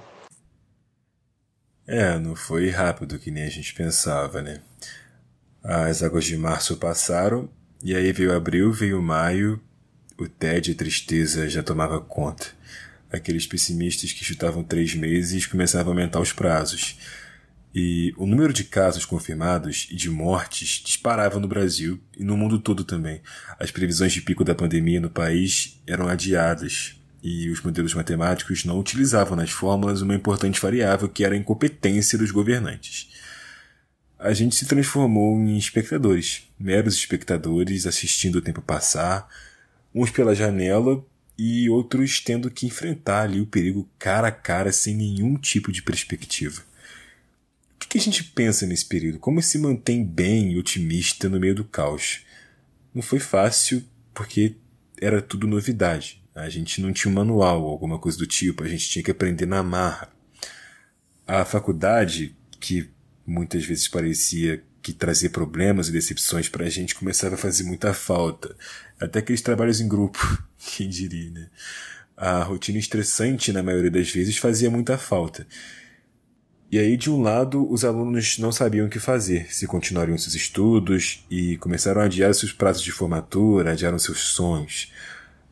É, 1.86 2.18
não 2.18 2.36
foi 2.36 2.70
rápido 2.70 3.20
que 3.20 3.32
nem 3.32 3.44
a 3.44 3.50
gente 3.50 3.74
pensava, 3.74 4.42
né? 4.42 4.62
As 5.63 6.04
águas 6.04 6.25
de 6.25 6.38
março 6.38 6.78
passaram 6.78 7.50
e 7.84 7.96
aí 7.96 8.12
veio 8.12 8.36
abril, 8.36 8.72
veio 8.72 9.02
maio, 9.02 9.62
o 10.18 10.28
tédio 10.28 10.72
e 10.72 10.75
tristeza 10.75 11.50
já 11.50 11.62
tomava 11.62 12.00
conta 12.00 12.48
aqueles 13.13 13.46
pessimistas 13.46 14.12
que 14.12 14.25
chutavam 14.25 14.63
três 14.63 14.96
meses 14.96 15.46
começavam 15.46 15.94
a 15.94 15.96
aumentar 15.96 16.20
os 16.20 16.34
prazos. 16.34 16.98
E 17.75 18.13
o 18.18 18.25
número 18.25 18.52
de 18.52 18.63
casos 18.63 19.06
confirmados 19.06 19.88
e 19.90 19.96
de 19.96 20.10
mortes 20.10 20.82
disparava 20.84 21.40
no 21.40 21.48
Brasil 21.48 22.00
e 22.18 22.24
no 22.24 22.36
mundo 22.36 22.60
todo 22.60 22.84
também. 22.84 23.22
As 23.60 23.72
previsões 23.72 24.13
de 24.13 24.22
pico 24.22 24.44
da 24.44 24.54
pandemia 24.54 25.00
no 25.00 25.10
país 25.10 25.82
eram 25.88 26.08
adiadas 26.08 27.00
e 27.24 27.50
os 27.50 27.62
modelos 27.62 27.94
matemáticos 27.94 28.65
não 28.65 28.77
utilizavam 28.77 29.38
nas 29.38 29.50
fórmulas 29.50 30.01
uma 30.01 30.13
importante 30.13 30.60
variável 30.60 31.08
que 31.08 31.24
era 31.24 31.34
a 31.34 31.38
incompetência 31.38 32.18
dos 32.18 32.32
governantes. 32.32 33.10
A 34.20 34.34
gente 34.34 34.56
se 34.56 34.65
transformou 34.65 35.39
em 35.39 35.58
espectadores, 35.58 36.44
meros 36.60 36.96
espectadores 36.96 37.88
assistindo 37.88 38.36
o 38.36 38.42
tempo 38.42 38.62
passar, 38.62 39.30
uns 39.96 40.12
pela 40.12 40.36
janela 40.36 41.03
e 41.38 41.70
outros 41.70 42.20
tendo 42.20 42.51
que 42.51 42.65
enfrentar 42.65 43.22
ali 43.22 43.39
o 43.39 43.48
perigo 43.48 43.89
cara 43.98 44.27
a 44.27 44.32
cara 44.32 44.74
sem 44.74 44.94
nenhum 44.94 45.38
tipo 45.38 45.72
de 45.72 45.82
perspectiva. 45.82 46.62
O 47.82 47.88
que 47.88 47.98
a 47.98 48.01
gente 48.01 48.24
pensa 48.24 48.65
nesse 48.65 48.86
período? 48.86 49.20
Como 49.20 49.42
se 49.42 49.58
mantém 49.58 50.03
bem 50.03 50.51
e 50.51 50.58
otimista 50.58 51.30
no 51.30 51.39
meio 51.39 51.56
do 51.56 51.63
caos? 51.63 52.22
Não 52.94 53.01
foi 53.01 53.20
fácil 53.20 53.84
porque 54.13 54.56
era 55.00 55.22
tudo 55.22 55.48
novidade. 55.48 56.23
A 56.36 56.50
gente 56.50 56.82
não 56.82 56.92
tinha 56.92 57.12
um 57.12 57.16
manual, 57.16 57.66
alguma 57.66 58.00
coisa 58.00 58.18
do 58.18 58.25
tipo, 58.25 58.63
a 58.63 58.68
gente 58.68 58.90
tinha 58.90 59.04
que 59.04 59.12
aprender 59.12 59.46
na 59.46 59.62
marra. 59.62 60.10
A 61.28 61.46
faculdade, 61.46 62.36
que 62.60 62.90
muitas 63.25 63.66
vezes 63.66 63.88
parecia 63.88 64.63
que 64.82 64.92
trazia 64.92 65.30
problemas 65.30 65.88
e 65.88 65.92
decepções 65.92 66.50
para 66.50 66.66
a 66.66 66.70
gente, 66.70 66.96
começava 66.96 67.36
a 67.36 67.38
fazer 67.38 67.63
muita 67.63 67.94
falta. 67.94 68.56
Até 69.00 69.20
aqueles 69.20 69.42
trabalhos 69.42 69.80
em 69.80 69.88
grupo, 69.88 70.20
quem 70.75 70.90
diria, 70.90 71.32
né? 71.32 71.50
A 72.18 72.44
rotina 72.44 72.78
estressante, 72.78 73.52
na 73.52 73.63
maioria 73.63 73.90
das 73.90 74.10
vezes, 74.10 74.38
fazia 74.38 74.70
muita 74.70 74.98
falta. 74.98 75.48
E 76.70 76.80
aí, 76.80 76.98
de 76.98 77.10
um 77.10 77.22
lado, 77.22 77.72
os 77.72 77.86
alunos 77.86 78.40
não 78.40 78.52
sabiam 78.52 78.88
o 78.88 78.90
que 78.90 79.00
fazer, 79.00 79.54
se 79.54 79.68
continuariam 79.68 80.18
seus 80.18 80.34
estudos 80.34 81.24
e 81.30 81.56
começaram 81.58 82.02
a 82.02 82.06
adiar 82.06 82.34
seus 82.34 82.52
prazos 82.52 82.82
de 82.82 82.92
formatura, 82.92 83.72
adiaram 83.72 84.00
seus 84.00 84.20
sonhos. 84.20 84.92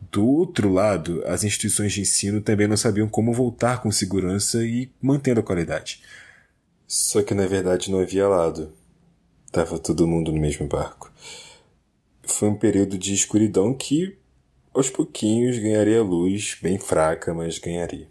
Do 0.10 0.26
outro 0.26 0.72
lado, 0.72 1.22
as 1.26 1.44
instituições 1.44 1.94
de 1.94 2.02
ensino 2.02 2.42
também 2.42 2.68
não 2.68 2.76
sabiam 2.76 3.08
como 3.08 3.34
voltar 3.34 3.82
com 3.82 3.92
segurança 3.92 4.66
e 4.66 4.90
mantendo 5.02 5.40
a 5.42 5.44
qualidade. 5.44 6.02
Só 6.88 7.22
que 7.22 7.34
na 7.34 7.46
verdade 7.46 7.92
não 7.92 8.00
havia 8.00 8.28
lado. 8.28 8.74
Tava 9.52 9.78
todo 9.78 10.08
mundo 10.08 10.32
no 10.32 10.40
mesmo 10.40 10.68
barco. 10.68 11.12
Foi 12.24 12.50
um 12.50 12.56
período 12.56 12.98
de 12.98 13.14
escuridão 13.14 13.74
que, 13.74 14.18
aos 14.74 14.90
pouquinhos, 14.90 15.58
ganharia 15.60 16.02
luz, 16.02 16.58
bem 16.62 16.80
fraca, 16.80 17.34
mas 17.34 17.60
ganharia. 17.60 18.08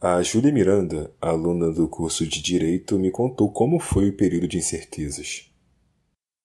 A 0.00 0.22
Júlia 0.22 0.50
Miranda, 0.50 1.10
aluna 1.20 1.70
do 1.70 1.86
curso 1.86 2.26
de 2.26 2.40
Direito, 2.40 2.98
me 2.98 3.10
contou 3.10 3.50
como 3.52 3.78
foi 3.78 4.08
o 4.08 4.16
período 4.16 4.48
de 4.48 4.56
incertezas. 4.56 5.50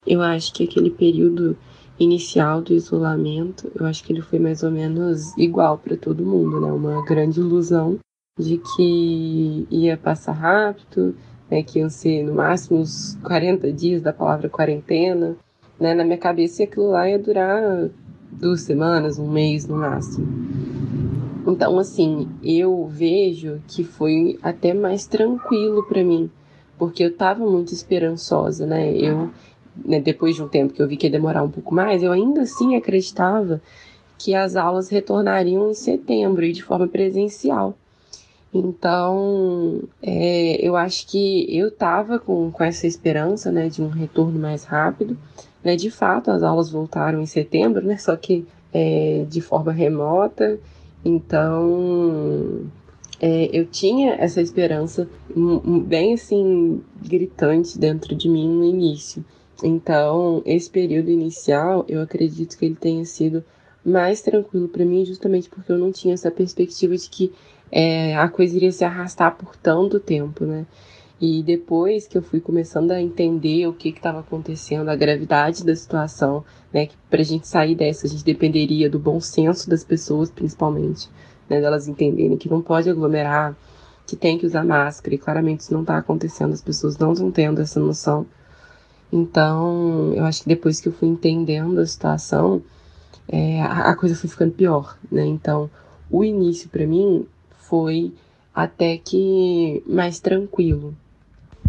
Eu 0.05 0.21
acho 0.21 0.53
que 0.53 0.65
aquele 0.65 0.89
período 0.89 1.57
inicial 1.99 2.61
do 2.61 2.73
isolamento, 2.73 3.71
eu 3.73 3.85
acho 3.85 4.03
que 4.03 4.11
ele 4.11 4.21
foi 4.21 4.39
mais 4.39 4.63
ou 4.63 4.71
menos 4.71 5.35
igual 5.37 5.77
para 5.77 5.95
todo 5.95 6.25
mundo, 6.25 6.59
né? 6.59 6.71
Uma 6.71 7.05
grande 7.05 7.39
ilusão 7.39 7.97
de 8.37 8.57
que 8.57 9.65
ia 9.71 9.95
passar 9.95 10.33
rápido, 10.33 11.15
né? 11.49 11.63
que 11.63 11.79
iam 11.79 11.89
ser 11.89 12.23
no 12.23 12.35
máximo 12.35 12.79
uns 12.79 13.17
40 13.23 13.71
dias 13.71 14.01
da 14.01 14.11
palavra 14.11 14.49
quarentena. 14.49 15.35
Né? 15.79 15.93
Na 15.93 16.03
minha 16.03 16.17
cabeça, 16.17 16.63
aquilo 16.63 16.89
lá 16.89 17.09
ia 17.09 17.19
durar 17.19 17.89
duas 18.31 18.61
semanas, 18.61 19.17
um 19.17 19.29
mês 19.29 19.67
no 19.67 19.77
máximo. 19.77 20.27
Então, 21.47 21.77
assim, 21.77 22.27
eu 22.43 22.87
vejo 22.87 23.61
que 23.67 23.83
foi 23.83 24.37
até 24.41 24.73
mais 24.73 25.05
tranquilo 25.05 25.83
para 25.83 26.03
mim, 26.03 26.29
porque 26.77 27.03
eu 27.03 27.15
tava 27.15 27.45
muito 27.45 27.71
esperançosa, 27.71 28.65
né? 28.65 28.91
Eu, 28.93 29.29
né, 29.84 30.00
depois 30.00 30.36
de 30.36 30.44
um 30.44 30.48
tempo 30.48 30.74
que 30.74 30.82
eu 30.82 30.88
vi 30.88 30.98
que 30.98 31.08
ia 31.08 31.12
demorar 31.12 31.44
um 31.44 31.50
pouco 31.50 31.74
mais, 31.74 32.03
eu 32.03 32.12
ainda 32.12 32.41
assim 32.41 32.75
acreditava 32.75 33.62
que 34.17 34.34
as 34.34 34.55
aulas 34.55 34.89
retornariam 34.89 35.70
em 35.70 35.74
setembro 35.74 36.46
e 36.46 36.53
de 36.53 36.63
forma 36.63 36.88
presencial. 36.88 37.75
Então, 38.53 39.82
é, 40.01 40.65
eu 40.65 40.77
acho 40.77 41.08
que 41.08 41.46
eu 41.55 41.70
tava 41.70 42.20
com, 42.20 42.51
com 42.51 42.63
essa 42.63 42.88
esperança, 42.88 43.51
né, 43.51 43.67
de 43.67 43.82
um 43.82 43.89
retorno 43.89 44.39
mais 44.39 44.63
rápido. 44.63 45.17
Né, 45.63 45.75
de 45.75 45.89
fato, 45.89 46.29
as 46.29 46.44
aulas 46.44 46.70
voltaram 46.70 47.22
em 47.22 47.25
setembro, 47.25 47.84
né, 47.84 47.98
só 47.98 48.15
que 48.15 48.46
é, 48.72 49.25
de 49.27 49.41
forma 49.41 49.72
remota 49.72 50.60
então, 51.05 52.65
é, 53.22 53.48
eu 53.53 53.67
tinha 53.67 54.15
essa 54.15 54.41
esperança 54.41 55.08
bem 55.86 56.15
assim 56.15 56.82
gritante 57.00 57.77
dentro 57.77 58.15
de 58.15 58.27
mim 58.27 58.50
no 58.50 58.65
início. 58.65 59.24
Então, 59.63 60.41
esse 60.45 60.69
período 60.69 61.09
inicial, 61.09 61.85
eu 61.88 62.01
acredito 62.01 62.57
que 62.57 62.65
ele 62.65 62.75
tenha 62.75 63.05
sido 63.05 63.43
mais 63.85 64.21
tranquilo 64.21 64.67
para 64.67 64.83
mim, 64.83 65.05
justamente 65.05 65.50
porque 65.50 65.71
eu 65.71 65.77
não 65.77 65.91
tinha 65.91 66.13
essa 66.13 66.31
perspectiva 66.31 66.95
de 66.97 67.09
que 67.09 67.31
é, 67.71 68.15
a 68.15 68.27
coisa 68.27 68.55
iria 68.55 68.71
se 68.71 68.83
arrastar 68.83 69.35
por 69.38 69.55
tanto 69.55 70.00
tempo, 70.00 70.45
né? 70.45 70.65
E 71.19 71.41
depois 71.41 72.07
que 72.07 72.17
eu 72.17 72.21
fui 72.21 72.41
começando 72.41 72.91
a 72.91 73.01
entender 73.01 73.65
o 73.67 73.74
que 73.74 73.89
estava 73.89 74.19
acontecendo, 74.19 74.89
a 74.89 74.95
gravidade 74.95 75.65
da 75.65 75.74
situação, 75.74 76.43
né, 76.74 76.88
que 76.88 76.95
para 77.09 77.21
a 77.21 77.24
gente 77.24 77.47
sair 77.47 77.74
dessa, 77.74 78.05
a 78.05 78.09
gente 78.09 78.24
dependeria 78.24 78.89
do 78.89 79.00
bom 79.00 79.21
senso 79.21 79.69
das 79.69 79.83
pessoas, 79.83 80.29
principalmente, 80.29 81.09
né, 81.50 81.62
delas 81.62 81.88
entenderem 81.88 82.35
que 82.35 82.50
não 82.50 82.62
pode 82.62 82.89
aglomerar, 82.89 83.55
que 84.05 84.17
tem 84.17 84.38
que 84.38 84.45
usar 84.45 84.65
máscara, 84.65 85.15
e 85.15 85.17
claramente 85.17 85.62
isso 85.62 85.74
não 85.74 85.81
está 85.81 85.97
acontecendo, 85.97 86.53
as 86.53 86.62
pessoas 86.62 86.97
não 86.97 87.13
estão 87.13 87.31
tendo 87.31 87.62
essa 87.62 87.79
noção. 87.79 88.25
Então, 89.12 90.13
eu 90.13 90.25
acho 90.25 90.43
que 90.43 90.50
depois 90.50 90.79
que 90.79 90.89
eu 90.89 90.93
fui 90.93 91.07
entendendo 91.07 91.79
a 91.79 91.85
situação, 91.85 92.62
é, 93.27 93.62
a, 93.62 93.95
coisa 93.95 94.15
foi 94.15 94.29
ficando 94.29 94.51
pior, 94.51 94.97
né? 95.12 95.25
Então, 95.25 95.69
o 96.09 96.24
início 96.24 96.69
para 96.69 96.85
mim 96.85 97.25
foi 97.51 98.13
até 98.53 98.97
que 98.97 99.83
mais 99.85 100.19
tranquilo, 100.19 100.95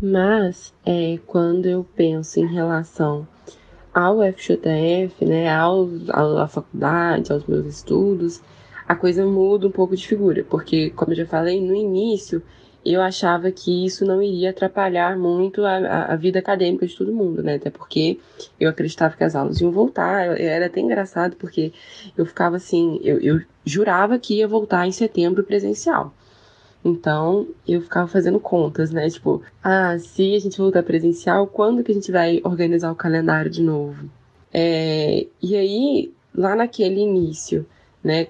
mas 0.02 0.74
é, 0.84 1.18
quando 1.26 1.66
eu 1.66 1.86
penso 1.96 2.38
em 2.38 2.46
relação 2.46 3.26
ao 3.92 4.18
FJF, 4.20 5.24
né, 5.24 5.48
ao, 5.48 5.88
à 6.38 6.46
faculdade, 6.46 7.32
aos 7.32 7.46
meus 7.46 7.66
estudos, 7.66 8.42
a 8.86 8.94
coisa 8.94 9.24
muda 9.24 9.66
um 9.66 9.70
pouco 9.70 9.96
de 9.96 10.06
figura, 10.06 10.44
porque, 10.48 10.90
como 10.90 11.12
eu 11.12 11.16
já 11.16 11.26
falei 11.26 11.60
no 11.60 11.74
início, 11.74 12.42
eu 12.92 13.02
achava 13.02 13.50
que 13.50 13.84
isso 13.84 14.04
não 14.04 14.22
iria 14.22 14.50
atrapalhar 14.50 15.18
muito 15.18 15.64
a, 15.64 16.04
a, 16.04 16.16
vida 16.16 16.38
acadêmica 16.38 16.86
de 16.86 16.96
todo 16.96 17.12
mundo, 17.12 17.42
né? 17.42 17.56
Até 17.56 17.68
porque 17.68 18.20
eu 18.60 18.70
acreditava 18.70 19.16
que 19.16 19.24
as 19.24 19.34
aulas 19.34 19.60
iam 19.60 19.72
voltar. 19.72 20.38
Era 20.40 20.66
até 20.66 20.80
engraçado, 20.80 21.36
porque 21.36 21.72
eu 22.16 22.24
ficava 22.24 22.56
assim, 22.56 23.00
eu, 23.02 23.18
eu 23.20 23.40
jurava 23.64 24.18
que 24.18 24.36
ia 24.36 24.46
voltar 24.46 24.86
em 24.86 24.92
setembro 24.92 25.42
presencial. 25.42 26.14
Então, 26.84 27.48
eu 27.66 27.80
ficava 27.80 28.06
fazendo 28.06 28.38
contas, 28.38 28.92
né? 28.92 29.10
Tipo, 29.10 29.42
ah, 29.62 29.98
se 29.98 30.36
a 30.36 30.38
gente 30.38 30.58
voltar 30.58 30.84
presencial, 30.84 31.48
quando 31.48 31.82
que 31.82 31.90
a 31.90 31.94
gente 31.94 32.12
vai 32.12 32.40
organizar 32.44 32.92
o 32.92 32.96
calendário 32.96 33.50
de 33.50 33.62
novo? 33.62 34.08
É, 34.54 35.26
e 35.42 35.56
aí, 35.56 36.12
lá 36.32 36.54
naquele 36.54 37.00
início, 37.00 37.66
né? 38.02 38.28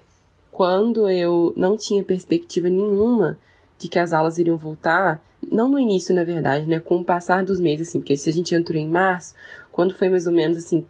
Quando 0.50 1.10
eu 1.10 1.52
não 1.54 1.76
tinha 1.76 2.02
perspectiva 2.02 2.70
nenhuma 2.70 3.38
de 3.78 3.88
que 3.88 3.98
as 3.98 4.12
aulas 4.12 4.38
iriam 4.38 4.56
voltar, 4.56 5.22
não 5.50 5.68
no 5.68 5.78
início, 5.78 6.14
na 6.14 6.24
verdade, 6.24 6.66
né? 6.66 6.80
Com 6.80 6.98
o 6.98 7.04
passar 7.04 7.44
dos 7.44 7.60
meses, 7.60 7.88
assim, 7.88 8.00
porque 8.00 8.16
se 8.16 8.28
a 8.30 8.32
gente 8.32 8.54
entrou 8.54 8.78
em 8.80 8.88
março, 8.88 9.34
quando 9.70 9.94
foi 9.94 10.08
mais 10.08 10.26
ou 10.26 10.32
menos 10.32 10.58
assim, 10.58 10.84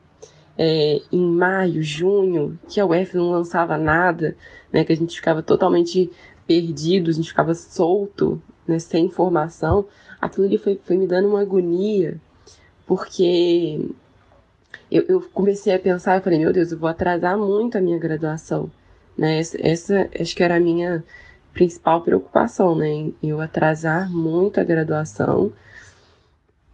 é, 0.57 1.00
em 1.12 1.21
maio, 1.21 1.83
junho, 1.83 2.59
que 2.69 2.81
a 2.81 2.87
UF 2.87 3.16
não 3.16 3.31
lançava 3.31 3.76
nada, 3.76 4.37
né? 4.73 4.85
Que 4.85 4.93
a 4.93 4.97
gente 4.97 5.16
ficava 5.16 5.43
totalmente 5.43 6.11
perdido, 6.47 7.11
a 7.11 7.12
gente 7.12 7.28
ficava 7.28 7.55
solto, 7.55 8.40
né, 8.66 8.78
sem 8.78 9.07
informação, 9.07 9.87
aquilo 10.21 10.47
ali 10.47 10.59
foi, 10.59 10.81
foi 10.83 10.97
me 10.97 11.07
dando 11.07 11.28
uma 11.28 11.40
agonia, 11.40 12.21
porque 12.87 13.81
eu, 14.90 15.05
eu, 15.09 15.21
comecei 15.33 15.75
a 15.75 15.78
pensar, 15.78 16.16
eu 16.16 16.23
falei, 16.23 16.38
meu 16.38 16.52
Deus, 16.52 16.73
eu 16.73 16.78
vou 16.78 16.88
atrasar 16.88 17.37
muito 17.37 17.76
a 17.76 17.81
minha 17.81 17.99
graduação, 17.99 18.71
né, 19.16 19.38
essa, 19.38 19.59
essa 19.61 20.09
acho 20.21 20.35
que 20.37 20.43
era 20.43 20.57
a 20.57 20.61
minha 20.61 21.05
principal 21.56 22.02
preocupação, 22.02 22.76
né, 22.76 23.10
eu 23.22 23.40
atrasar 23.40 24.12
muito 24.12 24.60
a 24.60 24.64
graduação, 24.64 25.50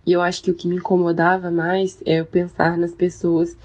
e 0.04 0.12
eu 0.12 0.20
acho 0.20 0.42
que 0.42 0.50
o 0.50 0.54
que 0.54 0.66
me 0.66 0.74
incomodava 0.74 1.52
mais 1.52 2.02
é 2.04 2.18
eu 2.18 2.26
pensar 2.26 2.76
nas 2.76 2.92
pessoas 2.92 3.56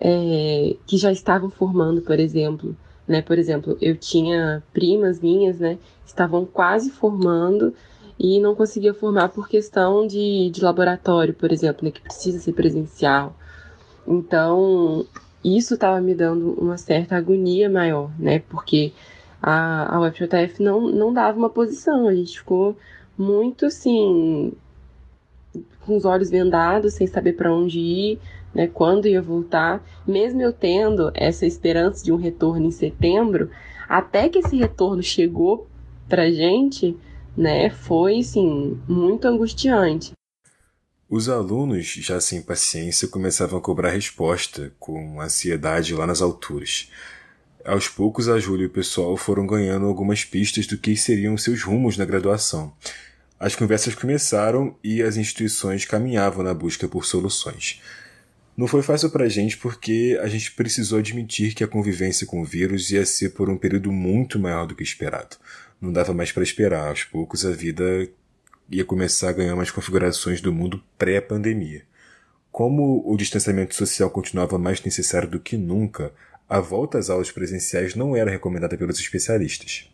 é, 0.00 0.76
que 0.86 0.96
já 0.96 1.10
estavam 1.10 1.50
formando, 1.50 2.00
por 2.02 2.20
exemplo, 2.20 2.76
né? 3.06 3.20
Por 3.20 3.36
exemplo, 3.36 3.76
eu 3.80 3.96
tinha 3.96 4.62
primas 4.72 5.18
minhas, 5.18 5.58
né, 5.58 5.76
estavam 6.06 6.46
quase 6.46 6.88
formando 6.90 7.74
e 8.16 8.38
não 8.38 8.54
conseguia 8.54 8.94
formar 8.94 9.30
por 9.30 9.48
questão 9.48 10.06
de, 10.06 10.50
de 10.50 10.62
laboratório, 10.62 11.34
por 11.34 11.50
exemplo, 11.50 11.84
né, 11.84 11.90
que 11.90 12.00
precisa 12.00 12.38
ser 12.38 12.52
presencial. 12.52 13.34
Então, 14.06 15.04
isso 15.42 15.74
estava 15.74 16.00
me 16.00 16.14
dando 16.14 16.52
uma 16.52 16.78
certa 16.78 17.16
agonia 17.16 17.68
maior, 17.68 18.12
né? 18.16 18.38
Porque 18.48 18.92
a, 19.42 19.96
a 19.96 20.00
UFJF 20.00 20.62
não, 20.62 20.90
não 20.90 21.12
dava 21.12 21.38
uma 21.38 21.50
posição, 21.50 22.08
a 22.08 22.14
gente 22.14 22.38
ficou 22.38 22.76
muito 23.16 23.66
assim 23.66 24.52
com 25.84 25.96
os 25.96 26.04
olhos 26.04 26.30
vendados, 26.30 26.94
sem 26.94 27.06
saber 27.06 27.32
para 27.32 27.52
onde 27.52 27.78
ir, 27.78 28.18
né, 28.54 28.66
quando 28.66 29.08
ia 29.08 29.22
voltar. 29.22 29.84
Mesmo 30.06 30.40
eu 30.40 30.52
tendo 30.52 31.10
essa 31.14 31.46
esperança 31.46 32.04
de 32.04 32.12
um 32.12 32.16
retorno 32.16 32.66
em 32.66 32.70
setembro, 32.70 33.50
até 33.88 34.28
que 34.28 34.38
esse 34.38 34.56
retorno 34.56 35.02
chegou 35.02 35.66
para 36.08 36.30
gente, 36.30 36.96
né, 37.36 37.70
foi 37.70 38.22
sim 38.22 38.78
muito 38.86 39.26
angustiante. 39.26 40.12
Os 41.08 41.28
alunos, 41.28 41.86
já 41.86 42.20
sem 42.20 42.40
paciência, 42.40 43.08
começavam 43.08 43.58
a 43.58 43.62
cobrar 43.62 43.90
resposta, 43.90 44.72
com 44.78 45.20
ansiedade 45.20 45.92
lá 45.92 46.06
nas 46.06 46.22
alturas. 46.22 46.88
Aos 47.70 47.86
poucos, 47.86 48.28
a 48.28 48.36
Júlia 48.36 48.64
e 48.64 48.66
o 48.66 48.70
pessoal 48.70 49.16
foram 49.16 49.46
ganhando 49.46 49.86
algumas 49.86 50.24
pistas 50.24 50.66
do 50.66 50.76
que 50.76 50.96
seriam 50.96 51.38
seus 51.38 51.62
rumos 51.62 51.96
na 51.96 52.04
graduação. 52.04 52.74
As 53.38 53.54
conversas 53.54 53.94
começaram 53.94 54.74
e 54.82 55.00
as 55.00 55.16
instituições 55.16 55.84
caminhavam 55.84 56.42
na 56.42 56.52
busca 56.52 56.88
por 56.88 57.04
soluções. 57.04 57.80
Não 58.56 58.66
foi 58.66 58.82
fácil 58.82 59.08
para 59.08 59.26
a 59.26 59.28
gente 59.28 59.56
porque 59.56 60.18
a 60.20 60.26
gente 60.26 60.50
precisou 60.50 60.98
admitir 60.98 61.54
que 61.54 61.62
a 61.62 61.68
convivência 61.68 62.26
com 62.26 62.40
o 62.40 62.44
vírus 62.44 62.90
ia 62.90 63.06
ser 63.06 63.34
por 63.34 63.48
um 63.48 63.56
período 63.56 63.92
muito 63.92 64.36
maior 64.36 64.66
do 64.66 64.74
que 64.74 64.82
esperado. 64.82 65.36
Não 65.80 65.92
dava 65.92 66.12
mais 66.12 66.32
para 66.32 66.42
esperar. 66.42 66.88
Aos 66.88 67.04
poucos, 67.04 67.46
a 67.46 67.52
vida 67.52 67.84
ia 68.68 68.84
começar 68.84 69.28
a 69.28 69.32
ganhar 69.32 69.54
umas 69.54 69.70
configurações 69.70 70.40
do 70.40 70.52
mundo 70.52 70.82
pré-pandemia. 70.98 71.84
Como 72.50 73.00
o 73.06 73.16
distanciamento 73.16 73.76
social 73.76 74.10
continuava 74.10 74.58
mais 74.58 74.82
necessário 74.82 75.28
do 75.28 75.38
que 75.38 75.56
nunca, 75.56 76.12
a 76.50 76.58
volta 76.58 76.98
às 76.98 77.08
aulas 77.08 77.30
presenciais 77.30 77.94
não 77.94 78.16
era 78.16 78.28
recomendada 78.28 78.76
pelos 78.76 78.98
especialistas. 78.98 79.88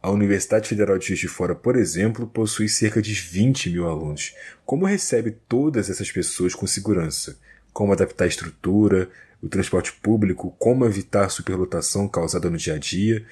A 0.00 0.12
Universidade 0.12 0.68
Federal 0.68 0.96
de 0.96 1.08
Juiz 1.08 1.18
de 1.18 1.26
Fora, 1.26 1.56
por 1.56 1.74
exemplo, 1.74 2.24
possui 2.24 2.68
cerca 2.68 3.02
de 3.02 3.12
20 3.12 3.70
mil 3.70 3.88
alunos. 3.88 4.32
Como 4.64 4.86
recebe 4.86 5.32
todas 5.48 5.90
essas 5.90 6.12
pessoas 6.12 6.54
com 6.54 6.68
segurança? 6.68 7.36
Como 7.72 7.92
adaptar 7.92 8.26
a 8.26 8.28
estrutura, 8.28 9.10
o 9.42 9.48
transporte 9.48 9.92
público, 9.92 10.54
como 10.56 10.86
evitar 10.86 11.24
a 11.24 11.28
superlotação 11.28 12.06
causada 12.06 12.48
no 12.48 12.56
dia 12.56 12.74
a 12.74 12.78
dia? 12.78 13.26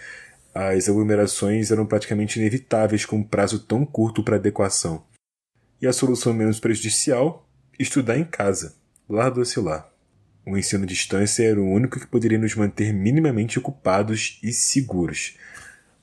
as 0.53 0.89
aglomerações 0.89 1.71
eram 1.71 1.85
praticamente 1.85 2.41
inevitáveis 2.41 3.05
com 3.05 3.17
um 3.17 3.23
prazo 3.23 3.59
tão 3.59 3.85
curto 3.85 4.23
para 4.23 4.37
adequação. 4.37 5.05
E 5.83 5.87
a 5.87 5.93
solução 5.93 6.33
menos 6.33 6.59
prejudicial? 6.59 7.47
Estudar 7.79 8.17
em 8.17 8.25
casa, 8.25 8.75
lá 9.07 9.29
do 9.29 9.43
oscilar. 9.43 9.93
O 10.47 10.57
ensino 10.57 10.85
à 10.85 10.87
distância 10.87 11.43
era 11.43 11.61
o 11.61 11.69
único 11.69 11.99
que 11.99 12.07
poderia 12.07 12.39
nos 12.39 12.55
manter 12.55 12.95
minimamente 12.95 13.59
ocupados 13.59 14.39
e 14.41 14.53
seguros. 14.53 15.35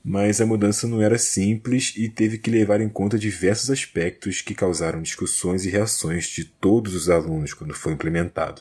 Mas 0.04 0.38
a 0.38 0.44
mudança 0.44 0.86
não 0.86 1.00
era 1.00 1.16
simples 1.16 1.94
e 1.96 2.10
teve 2.10 2.36
que 2.36 2.50
levar 2.50 2.82
em 2.82 2.90
conta 2.90 3.18
diversos 3.18 3.70
aspectos 3.70 4.42
que 4.42 4.54
causaram 4.54 5.00
discussões 5.00 5.64
e 5.64 5.70
reações 5.70 6.26
de 6.26 6.44
todos 6.44 6.94
os 6.94 7.08
alunos 7.08 7.54
quando 7.54 7.72
foi 7.72 7.94
implementado. 7.94 8.60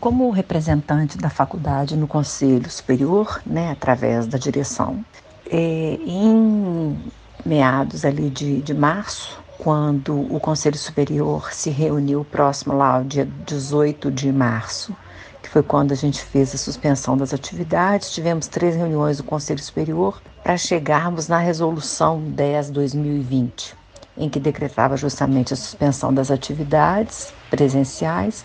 Como 0.00 0.30
representante 0.30 1.16
da 1.16 1.30
faculdade 1.30 1.96
no 1.96 2.08
Conselho 2.08 2.68
Superior, 2.68 3.40
né, 3.46 3.70
através 3.70 4.26
da 4.26 4.36
direção, 4.36 5.04
é, 5.48 5.96
em 6.04 6.98
meados 7.44 8.04
ali 8.04 8.28
de, 8.28 8.60
de 8.62 8.74
março, 8.74 9.40
quando 9.58 10.20
o 10.34 10.38
Conselho 10.38 10.78
Superior 10.78 11.52
se 11.52 11.70
reuniu 11.70 12.24
próximo 12.24 12.76
lá 12.76 12.96
ao 12.96 13.04
dia 13.04 13.28
18 13.46 14.10
de 14.10 14.30
março, 14.30 14.94
que 15.42 15.48
foi 15.48 15.62
quando 15.62 15.92
a 15.92 15.94
gente 15.94 16.22
fez 16.22 16.54
a 16.54 16.58
suspensão 16.58 17.16
das 17.16 17.32
atividades, 17.32 18.12
tivemos 18.12 18.46
três 18.46 18.76
reuniões 18.76 19.18
do 19.18 19.24
Conselho 19.24 19.62
Superior 19.62 20.20
para 20.42 20.56
chegarmos 20.56 21.28
na 21.28 21.38
resolução 21.38 22.20
10/2020, 22.20 23.74
em 24.16 24.28
que 24.28 24.40
decretava 24.40 24.96
justamente 24.96 25.52
a 25.52 25.56
suspensão 25.56 26.12
das 26.12 26.30
atividades 26.30 27.32
presenciais 27.50 28.44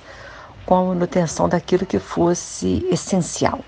com 0.66 0.76
a 0.76 0.84
manutenção 0.86 1.50
daquilo 1.50 1.86
que 1.86 2.00
fosse 2.00 2.86
essencial. 2.92 3.60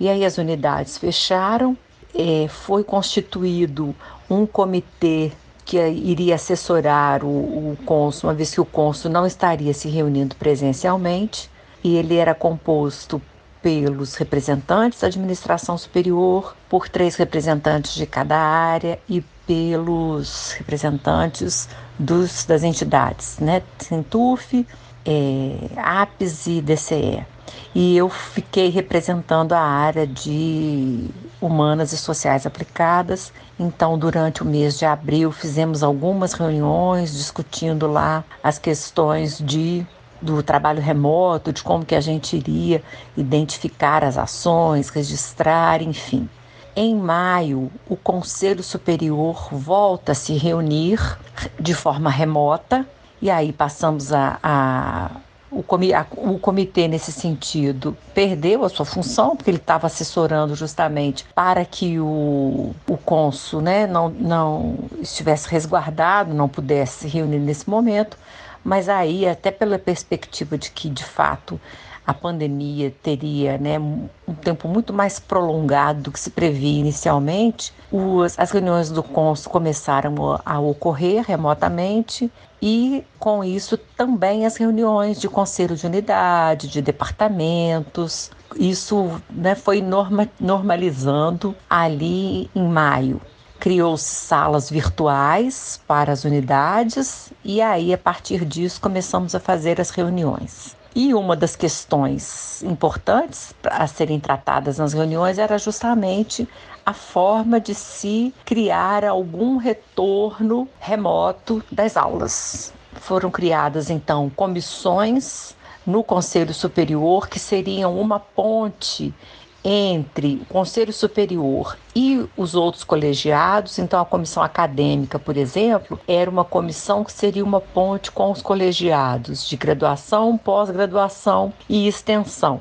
E 0.00 0.08
aí 0.08 0.24
as 0.24 0.38
unidades 0.38 0.96
fecharam, 0.96 1.76
é, 2.14 2.48
foi 2.48 2.82
constituído 2.82 3.94
um 4.30 4.46
comitê 4.46 5.32
que 5.68 5.76
iria 5.76 6.36
assessorar 6.36 7.22
o, 7.22 7.28
o 7.28 7.78
cônsul, 7.84 8.30
uma 8.30 8.34
vez 8.34 8.54
que 8.54 8.60
o 8.60 8.64
cônsul 8.64 9.10
não 9.10 9.26
estaria 9.26 9.74
se 9.74 9.86
reunindo 9.86 10.34
presencialmente, 10.34 11.50
e 11.84 11.94
ele 11.94 12.16
era 12.16 12.34
composto 12.34 13.20
pelos 13.60 14.14
representantes 14.14 15.00
da 15.02 15.08
administração 15.08 15.76
superior, 15.76 16.56
por 16.70 16.88
três 16.88 17.16
representantes 17.16 17.94
de 17.94 18.06
cada 18.06 18.38
área 18.38 18.98
e 19.06 19.20
pelos 19.46 20.52
representantes 20.52 21.68
dos, 21.98 22.46
das 22.46 22.62
entidades, 22.62 23.38
né? 23.38 23.62
Centuf, 23.78 24.66
é, 25.04 25.54
APES 25.76 26.46
e 26.46 26.62
DCE. 26.62 27.26
E 27.74 27.94
eu 27.94 28.08
fiquei 28.08 28.70
representando 28.70 29.52
a 29.52 29.60
área 29.60 30.06
de 30.06 31.10
humanas 31.40 31.92
e 31.92 31.98
sociais 31.98 32.46
aplicadas. 32.46 33.32
Então, 33.58 33.98
durante 33.98 34.42
o 34.42 34.46
mês 34.46 34.78
de 34.78 34.84
abril, 34.84 35.32
fizemos 35.32 35.82
algumas 35.82 36.32
reuniões 36.32 37.12
discutindo 37.12 37.86
lá 37.86 38.24
as 38.42 38.58
questões 38.58 39.38
de 39.38 39.86
do 40.20 40.42
trabalho 40.42 40.82
remoto, 40.82 41.52
de 41.52 41.62
como 41.62 41.84
que 41.84 41.94
a 41.94 42.00
gente 42.00 42.36
iria 42.36 42.82
identificar 43.16 44.02
as 44.02 44.18
ações, 44.18 44.88
registrar, 44.88 45.80
enfim. 45.80 46.28
Em 46.74 46.94
maio, 46.94 47.70
o 47.88 47.96
Conselho 47.96 48.62
Superior 48.62 49.48
volta 49.52 50.12
a 50.12 50.14
se 50.14 50.34
reunir 50.34 51.18
de 51.58 51.74
forma 51.74 52.10
remota 52.10 52.86
e 53.20 53.30
aí 53.30 53.52
passamos 53.52 54.12
a, 54.12 54.38
a 54.42 55.10
o, 55.50 56.38
comitê, 56.38 56.88
nesse 56.88 57.10
sentido, 57.10 57.96
perdeu 58.12 58.64
a 58.64 58.68
sua 58.68 58.84
função, 58.84 59.34
porque 59.34 59.50
ele 59.50 59.58
estava 59.58 59.86
assessorando 59.86 60.54
justamente 60.54 61.24
para 61.34 61.64
que 61.64 61.98
o, 61.98 62.74
o 62.86 62.96
cônsul 62.98 63.60
né, 63.60 63.86
não, 63.86 64.08
não 64.10 64.76
estivesse 65.00 65.48
resguardado, 65.48 66.34
não 66.34 66.48
pudesse 66.48 67.00
se 67.00 67.08
reunir 67.08 67.38
nesse 67.38 67.68
momento. 67.68 68.16
Mas 68.62 68.88
aí, 68.88 69.26
até 69.26 69.50
pela 69.50 69.78
perspectiva 69.78 70.58
de 70.58 70.70
que, 70.70 70.90
de 70.90 71.04
fato, 71.04 71.58
a 72.06 72.12
pandemia 72.12 72.90
teria 73.02 73.58
né, 73.58 73.78
um 73.78 74.34
tempo 74.34 74.66
muito 74.66 74.92
mais 74.92 75.18
prolongado 75.18 76.04
do 76.04 76.10
que 76.10 76.18
se 76.18 76.30
previa 76.30 76.80
inicialmente, 76.80 77.72
os, 77.92 78.38
as 78.38 78.50
reuniões 78.50 78.90
do 78.90 79.02
cônsul 79.02 79.52
começaram 79.52 80.40
a 80.44 80.58
ocorrer 80.58 81.22
remotamente 81.26 82.30
e, 82.60 83.04
com 83.18 83.44
isso, 83.44 83.76
também 83.76 84.44
as 84.44 84.56
reuniões 84.56 85.20
de 85.20 85.28
conselho 85.28 85.76
de 85.76 85.86
unidade, 85.86 86.68
de 86.68 86.82
departamentos. 86.82 88.30
Isso 88.56 89.20
né, 89.30 89.54
foi 89.54 89.80
norma, 89.80 90.28
normalizando 90.40 91.54
ali 91.70 92.50
em 92.54 92.66
maio. 92.66 93.20
Criou-se 93.60 94.14
salas 94.14 94.70
virtuais 94.70 95.80
para 95.86 96.12
as 96.12 96.24
unidades 96.24 97.32
e 97.44 97.60
aí, 97.60 97.92
a 97.92 97.98
partir 97.98 98.44
disso, 98.44 98.80
começamos 98.80 99.34
a 99.34 99.40
fazer 99.40 99.80
as 99.80 99.90
reuniões. 99.90 100.76
E 100.94 101.14
uma 101.14 101.36
das 101.36 101.54
questões 101.54 102.62
importantes 102.62 103.54
a 103.64 103.86
serem 103.86 104.18
tratadas 104.18 104.78
nas 104.78 104.92
reuniões 104.92 105.38
era 105.38 105.58
justamente 105.58 106.48
a 106.88 106.94
forma 106.94 107.60
de 107.60 107.74
se 107.74 108.32
criar 108.46 109.04
algum 109.04 109.58
retorno 109.58 110.66
remoto 110.80 111.62
das 111.70 111.98
aulas. 111.98 112.72
Foram 112.94 113.30
criadas 113.30 113.90
então 113.90 114.30
comissões 114.30 115.54
no 115.86 116.02
Conselho 116.02 116.54
Superior 116.54 117.28
que 117.28 117.38
seriam 117.38 118.00
uma 118.00 118.18
ponte 118.18 119.14
entre 119.62 120.40
o 120.40 120.46
Conselho 120.46 120.90
Superior 120.90 121.76
e 121.94 122.26
os 122.34 122.54
outros 122.54 122.84
colegiados. 122.84 123.78
Então, 123.78 124.00
a 124.00 124.06
comissão 124.06 124.42
acadêmica, 124.42 125.18
por 125.18 125.36
exemplo, 125.36 126.00
era 126.08 126.30
uma 126.30 126.42
comissão 126.42 127.04
que 127.04 127.12
seria 127.12 127.44
uma 127.44 127.60
ponte 127.60 128.10
com 128.10 128.30
os 128.30 128.40
colegiados 128.40 129.46
de 129.46 129.58
graduação, 129.58 130.38
pós-graduação 130.38 131.52
e 131.68 131.86
extensão. 131.86 132.60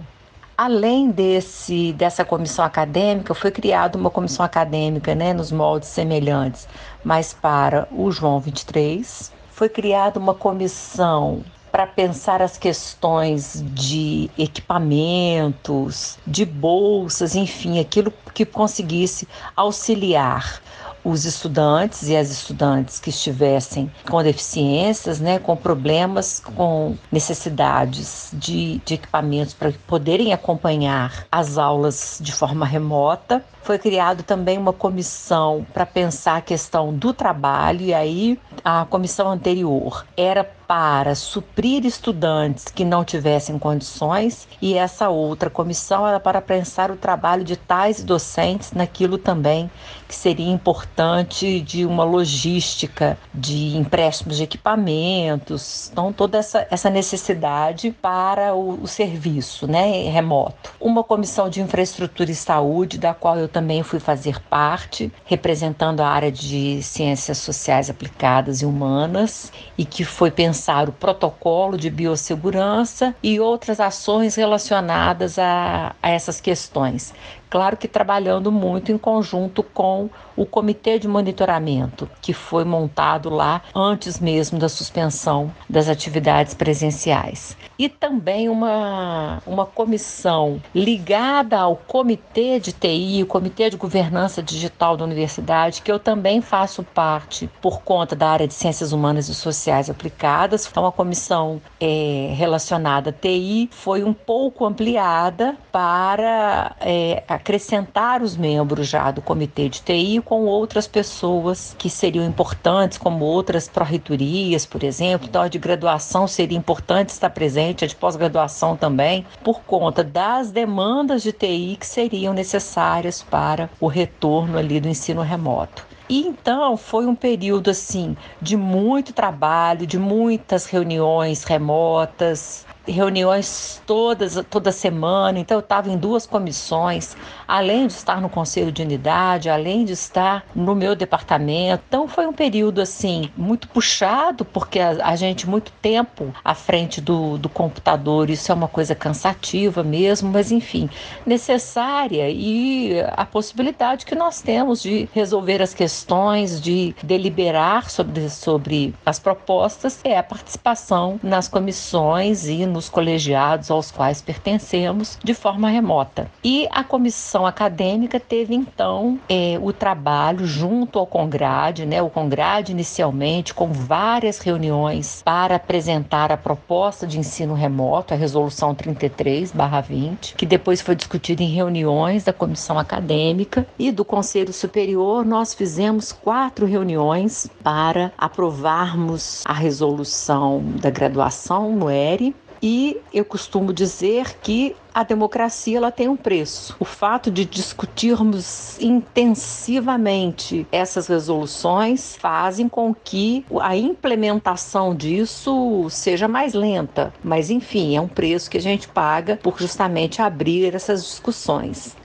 Além 0.58 1.12
desse, 1.12 1.93
dessa 1.93 2.26
comissão 2.26 2.65
acadêmica, 2.65 3.36
foi 3.36 3.52
criada 3.52 3.96
uma 3.96 4.10
comissão 4.10 4.43
acadêmica 4.43 5.13
né, 5.13 5.32
nos 5.32 5.52
moldes 5.52 5.88
semelhantes, 5.88 6.67
mas 7.04 7.32
para 7.32 7.88
o 7.91 8.10
João 8.12 8.39
23. 8.39 9.32
Foi 9.52 9.70
criada 9.70 10.20
uma 10.20 10.34
comissão 10.34 11.43
para 11.72 11.86
pensar 11.86 12.41
as 12.41 12.58
questões 12.58 13.63
de 13.67 14.32
equipamentos, 14.36 16.17
de 16.26 16.43
bolsas, 16.43 17.36
enfim, 17.36 17.80
aquilo 17.80 18.12
que 18.34 18.43
conseguisse 18.43 19.28
auxiliar 19.56 20.60
os 21.08 21.24
estudantes 21.24 22.10
e 22.10 22.15
as 22.17 22.30
estudantes 22.30 23.00
que 23.00 23.10
estivessem 23.10 23.89
com 24.10 24.22
deficiências, 24.22 25.22
né, 25.22 25.39
com 25.39 25.56
problemas, 25.56 26.41
com 26.41 26.98
necessidades 27.10 28.30
de, 28.34 28.82
de 28.86 28.96
equipamentos 28.96 29.54
para 29.54 29.72
poderem 29.88 30.34
acompanhar 30.34 31.26
as 31.32 31.58
aulas 31.58 32.20
de 32.22 32.34
forma 32.34 32.65
remota. 32.65 33.43
Foi 33.67 33.77
criado 33.77 34.23
também 34.23 34.58
uma 34.58 34.71
comissão 34.71 35.67
para 35.73 35.86
pensar 35.86 36.38
a 36.38 36.41
questão 36.41 36.93
do 36.93 37.12
trabalho, 37.12 37.82
e 37.82 37.93
aí 37.93 38.39
a 38.63 38.86
comissão 38.86 39.30
anterior 39.30 40.06
era 40.15 40.45
para 40.67 41.15
suprir 41.15 41.86
estudantes 41.86 42.65
que 42.65 42.84
não 42.84 43.06
tivessem 43.06 43.58
condições 43.58 44.47
e 44.62 44.73
essa 44.73 45.08
outra 45.08 45.49
comissão 45.49 46.06
era 46.06 46.19
para 46.19 46.41
pensar 46.41 46.91
o 46.91 46.97
trabalho 46.97 47.43
de 47.43 47.56
tais 47.56 48.03
docentes 48.03 48.73
naquilo 48.73 49.17
também 49.17 49.71
que 50.08 50.15
seria 50.15 50.51
importante 50.51 51.60
de 51.62 51.86
uma 51.86 52.03
logística 52.03 53.17
de 53.34 53.77
empréstimos 53.77 54.38
de 54.38 54.43
equipamentos, 54.43 55.89
então 55.91 56.13
toda 56.13 56.38
essa, 56.38 56.67
essa 56.69 56.89
necessidade 56.89 57.91
para 58.01 58.53
o, 58.53 58.82
o 58.82 58.88
serviço 58.88 59.67
né, 59.67 60.10
remoto. 60.10 60.73
Uma 60.80 61.03
comissão 61.03 61.49
de 61.49 61.62
infraestrutura 61.62 62.32
e 62.32 62.36
saúde, 62.36 62.97
da 62.97 63.13
qual 63.13 63.38
eu 63.38 63.47
também 63.58 63.82
fui 63.82 64.00
fazer 64.00 64.39
parte, 64.39 65.12
representando 65.26 66.02
a 66.02 66.08
área 66.08 66.32
de 66.32 66.80
ciências 66.84 67.39
sociais 67.39 67.89
aplicadas 67.89 68.62
e 68.62 68.67
humanas, 68.67 69.52
e 69.76 69.84
que 69.84 70.06
foi 70.06 70.30
pensar 70.30 70.88
o 70.88 70.91
protocolo 70.91 71.76
de 71.76 71.89
biossegurança 71.89 73.15
e 73.24 73.39
outras 73.39 73.80
ações 73.80 74.36
relacionadas 74.36 75.39
a, 75.39 75.96
a 76.04 76.10
essas 76.12 76.39
questões. 76.39 77.15
Claro 77.50 77.78
que 77.78 77.88
trabalhando 77.88 78.52
muito 78.52 78.92
em 78.92 78.98
conjunto 78.98 79.64
com 79.64 80.10
o 80.36 80.46
comitê 80.46 81.00
de 81.00 81.08
monitoramento, 81.08 82.10
que 82.22 82.34
foi 82.34 82.64
montado 82.64 83.30
lá 83.30 83.62
antes 83.74 84.20
mesmo 84.20 84.60
da 84.60 84.70
suspensão 84.70 85.52
das 85.70 85.90
atividades 85.90 86.54
presenciais. 86.54 87.58
E 87.80 87.88
também 87.88 88.50
uma, 88.50 89.42
uma 89.46 89.66
comissão 89.66 90.62
ligada 90.74 91.58
ao 91.60 91.76
comitê 91.76 92.60
de 92.60 92.72
TI, 92.72 93.24
o 93.24 93.28
comitê 93.28 93.70
de 93.70 93.78
governança 93.78 94.42
digital 94.44 94.98
da 94.98 95.06
universidade, 95.06 95.82
que 95.82 95.92
eu 95.92 96.00
também 96.00 96.42
faço 96.42 96.84
parte 96.84 97.50
por 97.62 97.82
conta 97.82 98.16
da 98.16 98.30
área 98.30 98.48
de 98.48 98.54
ciências 98.54 98.92
humanas 98.92 99.30
e 99.30 99.36
sociais 99.36 99.90
aplicadas. 99.90 100.68
Então, 100.70 100.86
a 100.86 100.92
comissão 100.92 101.62
é, 101.80 102.34
relacionada 102.36 103.12
à 103.12 103.14
TI 103.14 103.70
foi 103.72 104.04
um 104.04 104.14
pouco 104.14 104.66
ampliada 104.66 105.56
para 105.72 106.76
é, 106.80 107.24
acrescentar 107.38 108.21
os 108.21 108.36
membros 108.36 108.88
já 108.88 109.10
do 109.12 109.21
comitê 109.21 109.69
de 109.69 109.82
TI 109.82 110.21
com 110.23 110.45
outras 110.45 110.88
pessoas 110.88 111.76
que 111.78 111.89
seriam 111.89 112.26
importantes, 112.26 112.97
como 112.97 113.23
outras 113.23 113.69
pró-reitorias, 113.69 114.65
por 114.65 114.84
exemplo. 114.84 115.28
Então, 115.28 115.41
a 115.41 115.47
de 115.47 115.58
graduação 115.58 116.28
seria 116.28 116.58
importante 116.58 117.10
estar 117.10 117.30
presente, 117.30 117.86
a 117.86 117.88
de 117.88 117.95
pós-graduação 117.95 118.76
também, 118.76 119.26
por 119.43 119.62
conta 119.62 120.04
das 120.04 120.52
demandas 120.52 121.23
de 121.23 121.32
TI 121.32 121.78
que 121.80 121.86
seriam 121.86 122.34
necessárias 122.34 123.21
para 123.23 123.69
o 123.80 123.88
retorno 123.88 124.58
ali 124.58 124.80
do 124.80 124.88
ensino 124.88 125.21
remoto. 125.21 125.86
E 126.10 126.26
então 126.26 126.78
foi 126.78 127.06
um 127.06 127.15
período 127.15 127.69
assim 127.69 128.15
de 128.41 128.56
muito 128.56 129.12
trabalho, 129.12 129.86
de 129.86 130.00
muitas 130.00 130.65
reuniões 130.65 131.43
remotas, 131.43 132.65
reuniões 132.88 133.82
todas, 133.86 134.43
toda 134.50 134.71
semana, 134.71 135.39
então 135.39 135.58
eu 135.58 135.62
estava 135.62 135.89
em 135.89 135.97
duas 135.97 136.26
comissões, 136.26 137.15
além 137.47 137.88
de 137.88 137.93
estar 137.93 138.21
no 138.21 138.30
Conselho 138.30 138.71
de 138.71 138.82
Unidade, 138.82 139.50
além 139.50 139.86
de 139.86 139.93
estar 139.93 140.45
no 140.56 140.73
meu 140.76 140.95
departamento. 140.95 141.84
Então 141.88 142.08
foi 142.08 142.26
um 142.26 142.34
período 142.34 142.82
assim 142.82 143.30
muito 143.36 143.67
puxado, 143.67 144.43
porque 144.45 144.80
a, 144.80 144.97
a 145.04 145.15
gente 145.15 145.47
muito 145.47 145.71
tempo 145.82 146.34
à 146.43 146.54
frente 146.54 147.02
do, 147.02 147.38
do 147.38 147.50
computador, 147.50 148.30
isso 148.30 148.52
é 148.52 148.56
uma 148.56 148.67
coisa 148.67 148.95
cansativa 148.95 149.84
mesmo, 149.84 150.32
mas 150.32 150.52
enfim, 150.52 150.89
necessária 151.26 152.30
e 152.30 153.00
a 153.15 153.26
possibilidade 153.26 154.06
que 154.06 154.15
nós 154.15 154.41
temos 154.41 154.82
de 154.82 155.08
resolver 155.13 155.62
as 155.62 155.73
questões, 155.73 156.62
de 156.62 156.95
deliberar 157.04 157.89
sobre, 157.89 158.30
sobre 158.30 158.93
as 159.06 159.19
propostas 159.19 160.00
é 160.04 160.17
a 160.17 160.23
participação 160.23 161.19
nas 161.21 161.47
comissões 161.47 162.47
e 162.47 162.65
no 162.65 162.77
nos 162.78 162.90
colegiados 162.90 163.72
aos 163.72 163.90
quais 163.90 164.22
pertencemos 164.22 165.18
de 165.24 165.34
forma 165.34 165.68
remota. 165.68 166.30
E 166.44 166.68
a 166.72 166.84
comissão 166.84 167.44
acadêmica 167.44 168.20
teve 168.20 168.54
então 168.54 169.20
é, 169.28 169.58
o 169.60 169.74
trabalho 169.74 170.46
junto 170.46 171.00
ao 171.00 171.08
Congrade, 171.08 171.88
né, 171.88 172.04
o 172.04 172.10
Congrade 172.10 172.72
inicialmente 172.72 173.52
com 173.52 173.74
várias 173.74 174.38
reuniões 174.38 175.24
para 175.26 175.56
apresentar 175.56 176.32
a 176.32 176.38
proposta 176.38 177.08
de 177.08 177.18
ensino 177.18 177.56
remoto, 177.56 178.13
a 178.13 178.18
resolução 178.18 178.76
33/20, 178.76 180.36
que 180.36 180.46
depois 180.46 180.80
foi 180.80 180.96
discutida 180.96 181.42
em 181.42 181.50
reuniões 181.50 182.24
da 182.24 182.32
comissão 182.32 182.78
acadêmica 182.78 183.66
e 183.80 183.92
do 183.92 184.06
Conselho 184.06 184.54
Superior. 184.54 185.26
Nós 185.26 185.56
fizemos 185.56 186.12
quatro 186.12 186.68
reuniões 186.68 187.50
para 187.63 188.12
aprovarmos 188.16 189.42
a 189.46 189.54
resolução 189.54 190.63
da 190.80 190.92
graduação 190.92 191.76
no 191.76 191.90
ERI 191.90 192.36
e 192.62 192.98
eu 193.13 193.24
costumo 193.26 193.74
dizer 193.74 194.38
que 194.41 194.76
a 194.93 195.04
democracia 195.04 195.78
ela 195.78 195.91
tem 195.91 196.08
um 196.08 196.17
preço. 196.17 196.76
O 196.80 196.86
fato 196.86 197.30
de 197.30 197.46
discutirmos 197.46 198.80
intensivamente 198.80 200.65
essas 200.72 201.08
resoluções 201.08 202.15
fazem 202.15 202.67
com 202.67 202.93
que 202.93 203.46
a 203.62 203.78
implementação 203.78 204.96
disso 204.96 205.88
seja 205.89 206.28
mais 206.28 206.54
lenta. 206.54 207.13
Mas 207.24 207.50
enfim, 207.50 207.96
é 207.96 208.02
um 208.02 208.08
preço 208.08 208.50
que 208.50 208.58
a 208.58 208.62
gente 208.62 208.88
paga 208.88 209.38
por 209.38 209.60
justamente 209.60 210.22
abrir 210.22 210.74
essas 210.74 211.04
discussões. 211.04 211.96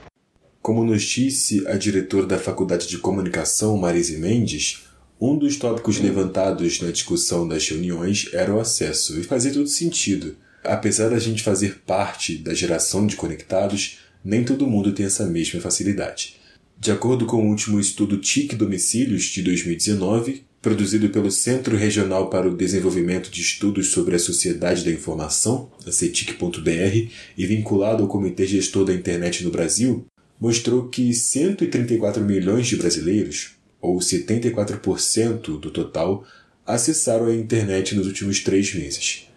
Como 0.61 0.83
nos 0.83 1.01
disse 1.03 1.67
a 1.67 1.75
diretora 1.75 2.25
da 2.25 2.37
Faculdade 2.37 2.87
de 2.87 2.97
Comunicação, 2.97 3.75
Marise 3.75 4.17
Mendes, 4.17 4.83
um 5.19 5.37
dos 5.37 5.57
tópicos 5.57 5.99
levantados 5.99 6.81
na 6.81 6.91
discussão 6.91 7.47
das 7.47 7.67
reuniões 7.67 8.29
era 8.33 8.53
o 8.53 8.59
acesso, 8.59 9.19
e 9.19 9.23
fazia 9.23 9.53
todo 9.53 9.67
sentido. 9.67 10.35
Apesar 10.63 11.09
da 11.09 11.19
gente 11.19 11.43
fazer 11.43 11.81
parte 11.85 12.37
da 12.37 12.53
geração 12.53 13.05
de 13.05 13.15
conectados, 13.15 13.99
nem 14.23 14.43
todo 14.43 14.67
mundo 14.67 14.93
tem 14.93 15.05
essa 15.05 15.25
mesma 15.25 15.59
facilidade. 15.59 16.37
De 16.79 16.91
acordo 16.91 17.25
com 17.25 17.45
o 17.45 17.49
último 17.49 17.79
estudo 17.79 18.17
TIC 18.17 18.55
Domicílios 18.55 19.23
de 19.25 19.41
2019, 19.41 20.43
produzido 20.61 21.09
pelo 21.09 21.29
Centro 21.29 21.75
Regional 21.75 22.29
para 22.29 22.47
o 22.47 22.55
Desenvolvimento 22.55 23.29
de 23.29 23.41
Estudos 23.41 23.87
sobre 23.87 24.15
a 24.15 24.19
Sociedade 24.19 24.85
da 24.85 24.91
Informação, 24.91 25.69
a 25.85 25.91
CETIC.br, 25.91 27.09
e 27.37 27.45
vinculado 27.45 28.01
ao 28.01 28.09
Comitê 28.09 28.47
Gestor 28.47 28.85
da 28.85 28.93
Internet 28.93 29.43
no 29.43 29.51
Brasil, 29.51 30.05
mostrou 30.39 30.87
que 30.87 31.13
134 31.13 32.23
milhões 32.23 32.67
de 32.67 32.77
brasileiros, 32.77 33.51
ou 33.81 33.97
74% 33.99 35.59
do 35.59 35.69
total, 35.69 36.25
acessaram 36.65 37.25
a 37.25 37.35
internet 37.35 37.93
nos 37.93 38.07
últimos 38.07 38.39
três 38.39 38.73
meses. 38.73 39.27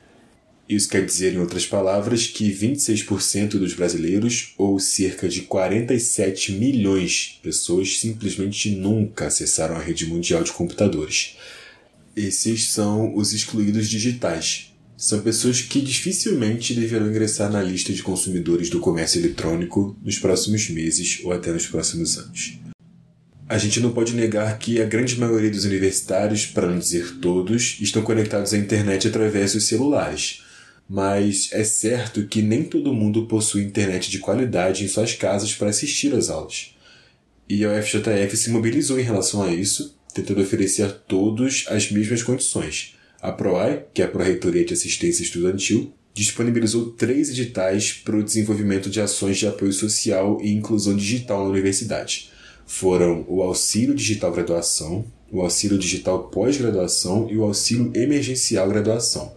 Isso 0.69 0.89
quer 0.89 1.05
dizer, 1.05 1.33
em 1.33 1.39
outras 1.39 1.65
palavras, 1.65 2.27
que 2.27 2.53
26% 2.53 3.51
dos 3.51 3.75
brasileiros, 3.75 4.53
ou 4.59 4.81
cerca 4.81 5.29
de 5.29 5.43
47 5.43 6.53
milhões 6.53 7.35
de 7.35 7.41
pessoas, 7.41 8.01
simplesmente 8.01 8.71
nunca 8.71 9.27
acessaram 9.27 9.77
a 9.77 9.81
rede 9.81 10.07
mundial 10.07 10.43
de 10.43 10.51
computadores. 10.51 11.37
Esses 12.17 12.69
são 12.69 13.15
os 13.15 13.33
excluídos 13.33 13.89
digitais. 13.89 14.73
São 14.97 15.21
pessoas 15.21 15.61
que 15.61 15.81
dificilmente 15.81 16.75
deverão 16.75 17.11
ingressar 17.11 17.53
na 17.53 17.63
lista 17.63 17.93
de 17.93 18.03
consumidores 18.03 18.69
do 18.69 18.81
comércio 18.81 19.21
eletrônico 19.21 19.97
nos 20.03 20.19
próximos 20.19 20.69
meses 20.69 21.21
ou 21.23 21.33
até 21.33 21.53
nos 21.53 21.67
próximos 21.67 22.19
anos. 22.19 22.59
A 23.49 23.57
gente 23.59 23.79
não 23.79 23.93
pode 23.93 24.15
negar 24.15 24.59
que 24.59 24.81
a 24.81 24.87
grande 24.87 25.21
maioria 25.21 25.51
dos 25.51 25.65
universitários, 25.65 26.45
para 26.45 26.67
não 26.67 26.79
dizer 26.79 27.19
todos, 27.21 27.77
estão 27.81 28.03
conectados 28.03 28.53
à 28.53 28.59
internet 28.59 29.07
através 29.07 29.53
dos 29.53 29.65
celulares 29.65 30.45
mas 30.89 31.49
é 31.53 31.65
certo 31.65 32.27
que 32.27 32.43
nem 32.43 32.63
todo 32.63 32.95
mundo 32.95 33.27
possui 33.27 33.65
internet 33.65 34.11
de 34.11 34.19
qualidade 34.19 34.85
em 34.85 34.89
suas 34.89 35.15
casas 35.15 35.55
para 35.55 35.71
assistir 35.71 36.15
às 36.15 36.31
aulas. 36.31 36.75
E 37.49 37.65
a 37.65 37.73
UFJF 37.73 38.37
se 38.37 38.51
mobilizou 38.51 38.99
em 38.99 39.05
relação 39.05 39.43
a 39.43 39.53
isso, 39.53 39.97
tentando 40.15 40.41
oferecer 40.41 40.83
a 40.83 40.91
todos 40.91 41.65
as 41.69 41.91
mesmas 41.91 42.23
condições. 42.23 42.95
A 43.21 43.33
PROAI, 43.33 43.85
que 43.93 44.03
é 44.03 44.05
a 44.05 44.09
Pró-Reitoria 44.09 44.65
de 44.65 44.75
Assistência 44.75 45.23
Estudantil, 45.23 45.93
disponibilizou 46.15 46.93
três 46.93 47.29
editais 47.29 47.93
para 47.93 48.17
o 48.17 48.23
desenvolvimento 48.23 48.89
de 48.89 49.01
ações 49.01 49.37
de 49.37 49.47
apoio 49.47 49.73
social 49.73 50.39
e 50.41 50.51
inclusão 50.53 50.97
digital 50.97 51.45
na 51.45 51.51
universidade. 51.51 52.31
Foram 52.67 53.25
o 53.29 53.43
Auxílio 53.43 53.95
Digital 53.95 54.33
Graduação, 54.33 55.05
o 55.31 55.41
Auxílio 55.41 55.79
Digital 55.79 56.29
Pós-Graduação 56.29 57.29
e 57.31 57.37
o 57.37 57.43
Auxílio 57.43 57.93
Emergencial 57.95 58.69
Graduação. 58.69 59.37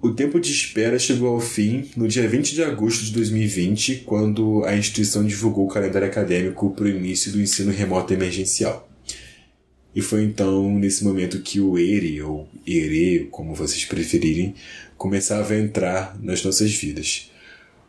O 0.00 0.12
tempo 0.12 0.38
de 0.38 0.52
espera 0.52 0.96
chegou 0.96 1.34
ao 1.34 1.40
fim 1.40 1.90
no 1.96 2.06
dia 2.06 2.28
20 2.28 2.54
de 2.54 2.62
agosto 2.62 3.04
de 3.04 3.12
2020, 3.14 4.04
quando 4.06 4.64
a 4.64 4.76
instituição 4.76 5.26
divulgou 5.26 5.66
o 5.66 5.68
calendário 5.68 6.06
acadêmico 6.06 6.70
para 6.70 6.84
o 6.84 6.88
início 6.88 7.32
do 7.32 7.42
ensino 7.42 7.72
remoto 7.72 8.12
emergencial. 8.12 8.88
E 9.92 10.00
foi 10.00 10.22
então 10.22 10.72
nesse 10.78 11.02
momento 11.02 11.42
que 11.42 11.58
o 11.58 11.76
ERE, 11.76 12.22
ou 12.22 12.48
ERE, 12.64 13.26
como 13.32 13.56
vocês 13.56 13.84
preferirem, 13.84 14.54
começava 14.96 15.54
a 15.54 15.58
entrar 15.58 16.16
nas 16.22 16.44
nossas 16.44 16.72
vidas. 16.72 17.32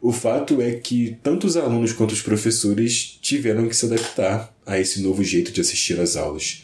O 0.02 0.12
fato 0.12 0.60
é 0.63 0.72
que 0.72 1.15
tanto 1.22 1.45
os 1.45 1.56
alunos 1.58 1.93
quanto 1.93 2.13
os 2.13 2.24
professores 2.24 3.19
tiveram 3.22 3.67
que 3.67 3.76
se 3.76 3.86
adaptar 3.86 4.52
a 4.65 4.80
esse 4.80 5.00
novo 5.04 5.24
jeito 5.24 5.52
de 5.52 5.62
assistir 5.62 6.00
às 6.00 6.15
aulas. 6.15 6.63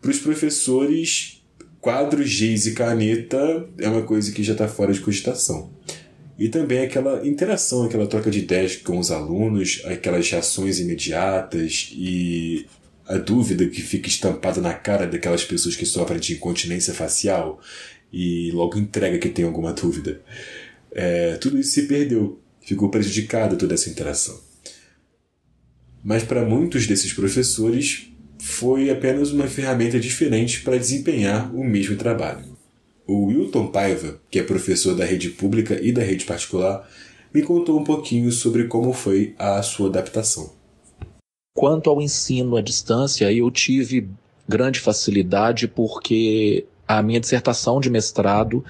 Para 0.00 0.12
os 0.12 0.18
professores, 0.20 1.39
quadro, 1.80 2.24
giz 2.24 2.66
e 2.66 2.72
caneta 2.72 3.68
é 3.78 3.88
uma 3.88 4.02
coisa 4.02 4.30
que 4.32 4.42
já 4.42 4.52
está 4.52 4.68
fora 4.68 4.92
de 4.92 5.00
cogitação. 5.00 5.70
E 6.38 6.48
também 6.48 6.80
aquela 6.80 7.26
interação, 7.26 7.84
aquela 7.84 8.06
troca 8.06 8.30
de 8.30 8.38
ideias 8.38 8.76
com 8.76 8.98
os 8.98 9.10
alunos, 9.10 9.82
aquelas 9.84 10.30
reações 10.30 10.80
imediatas 10.80 11.90
e 11.92 12.66
a 13.06 13.18
dúvida 13.18 13.66
que 13.66 13.82
fica 13.82 14.08
estampada 14.08 14.60
na 14.60 14.72
cara 14.72 15.06
daquelas 15.06 15.44
pessoas 15.44 15.76
que 15.76 15.84
sofrem 15.84 16.20
de 16.20 16.34
incontinência 16.34 16.94
facial 16.94 17.60
e 18.12 18.50
logo 18.52 18.78
entrega 18.78 19.18
que 19.18 19.28
tem 19.28 19.44
alguma 19.44 19.72
dúvida. 19.72 20.22
É, 20.92 21.36
tudo 21.36 21.58
isso 21.58 21.72
se 21.72 21.82
perdeu, 21.82 22.40
ficou 22.62 22.88
prejudicado 22.88 23.56
toda 23.56 23.74
essa 23.74 23.90
interação. 23.90 24.40
Mas 26.02 26.22
para 26.22 26.44
muitos 26.44 26.86
desses 26.86 27.12
professores 27.12 28.09
foi 28.40 28.90
apenas 28.90 29.32
uma 29.32 29.46
ferramenta 29.46 30.00
diferente 30.00 30.62
para 30.62 30.78
desempenhar 30.78 31.54
o 31.54 31.62
mesmo 31.62 31.96
trabalho. 31.96 32.46
O 33.06 33.26
Wilton 33.26 33.66
Paiva, 33.66 34.18
que 34.30 34.38
é 34.38 34.42
professor 34.42 34.94
da 34.94 35.04
rede 35.04 35.28
pública 35.30 35.78
e 35.80 35.92
da 35.92 36.02
rede 36.02 36.24
particular, 36.24 36.88
me 37.34 37.42
contou 37.42 37.78
um 37.78 37.84
pouquinho 37.84 38.32
sobre 38.32 38.64
como 38.64 38.92
foi 38.92 39.34
a 39.38 39.62
sua 39.62 39.88
adaptação. 39.88 40.52
Quanto 41.54 41.90
ao 41.90 42.00
ensino 42.00 42.56
à 42.56 42.62
distância, 42.62 43.30
eu 43.32 43.50
tive 43.50 44.08
grande 44.48 44.80
facilidade 44.80 45.68
porque 45.68 46.64
a 46.88 47.02
minha 47.02 47.20
dissertação 47.20 47.80
de 47.80 47.90
mestrado 47.90 48.64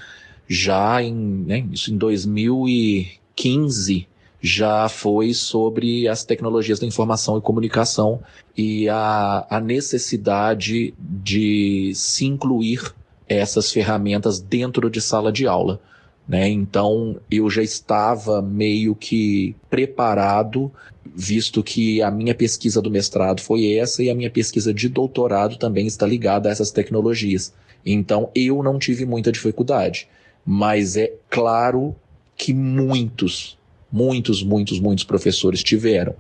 já 0.49 1.01
em, 1.03 1.15
né, 1.15 1.65
isso 1.71 1.93
em 1.93 1.97
2015 1.97 4.09
já 4.41 4.89
foi 4.89 5.35
sobre 5.35 6.09
as 6.09 6.25
tecnologias 6.25 6.79
da 6.79 6.87
informação 6.87 7.37
e 7.37 7.43
comunicação 7.43 8.21
e 8.57 8.89
a, 8.89 9.47
a 9.51 9.61
necessidade 9.61 10.95
de 10.99 11.93
se 11.95 12.25
incluir 12.25 12.95
essas 13.29 13.71
ferramentas 13.71 14.41
dentro 14.41 14.91
de 14.91 15.01
sala 15.01 15.31
de 15.31 15.47
aula. 15.47 15.81
Né? 16.27 16.49
Então 16.49 17.21
eu 17.31 17.51
já 17.51 17.63
estava 17.63 18.41
meio 18.41 18.95
que 18.95 19.55
preparado, 19.69 20.71
visto 21.05 21.63
que 21.63 22.01
a 22.03 22.11
minha 22.11 22.35
pesquisa 22.35 22.81
do 22.81 22.91
mestrado 22.91 23.41
foi 23.41 23.75
essa 23.75 24.03
e 24.03 24.09
a 24.09 24.15
minha 24.15 24.31
pesquisa 24.31 24.73
de 24.73 24.89
doutorado 24.89 25.57
também 25.57 25.87
está 25.87 26.07
ligada 26.07 26.49
a 26.49 26.53
essas 26.53 26.71
tecnologias. 26.71 27.53
Então 27.85 28.31
eu 28.35 28.63
não 28.63 28.79
tive 28.79 29.05
muita 29.05 29.33
dificuldade, 29.33 30.09
mas 30.45 30.97
é 30.97 31.13
claro 31.29 31.95
que 32.37 32.55
muitos, 32.55 33.59
muitos, 33.93 34.43
muitos, 34.43 34.79
muitos 34.79 35.05
professores 35.05 35.63
tiveram. 35.63 36.15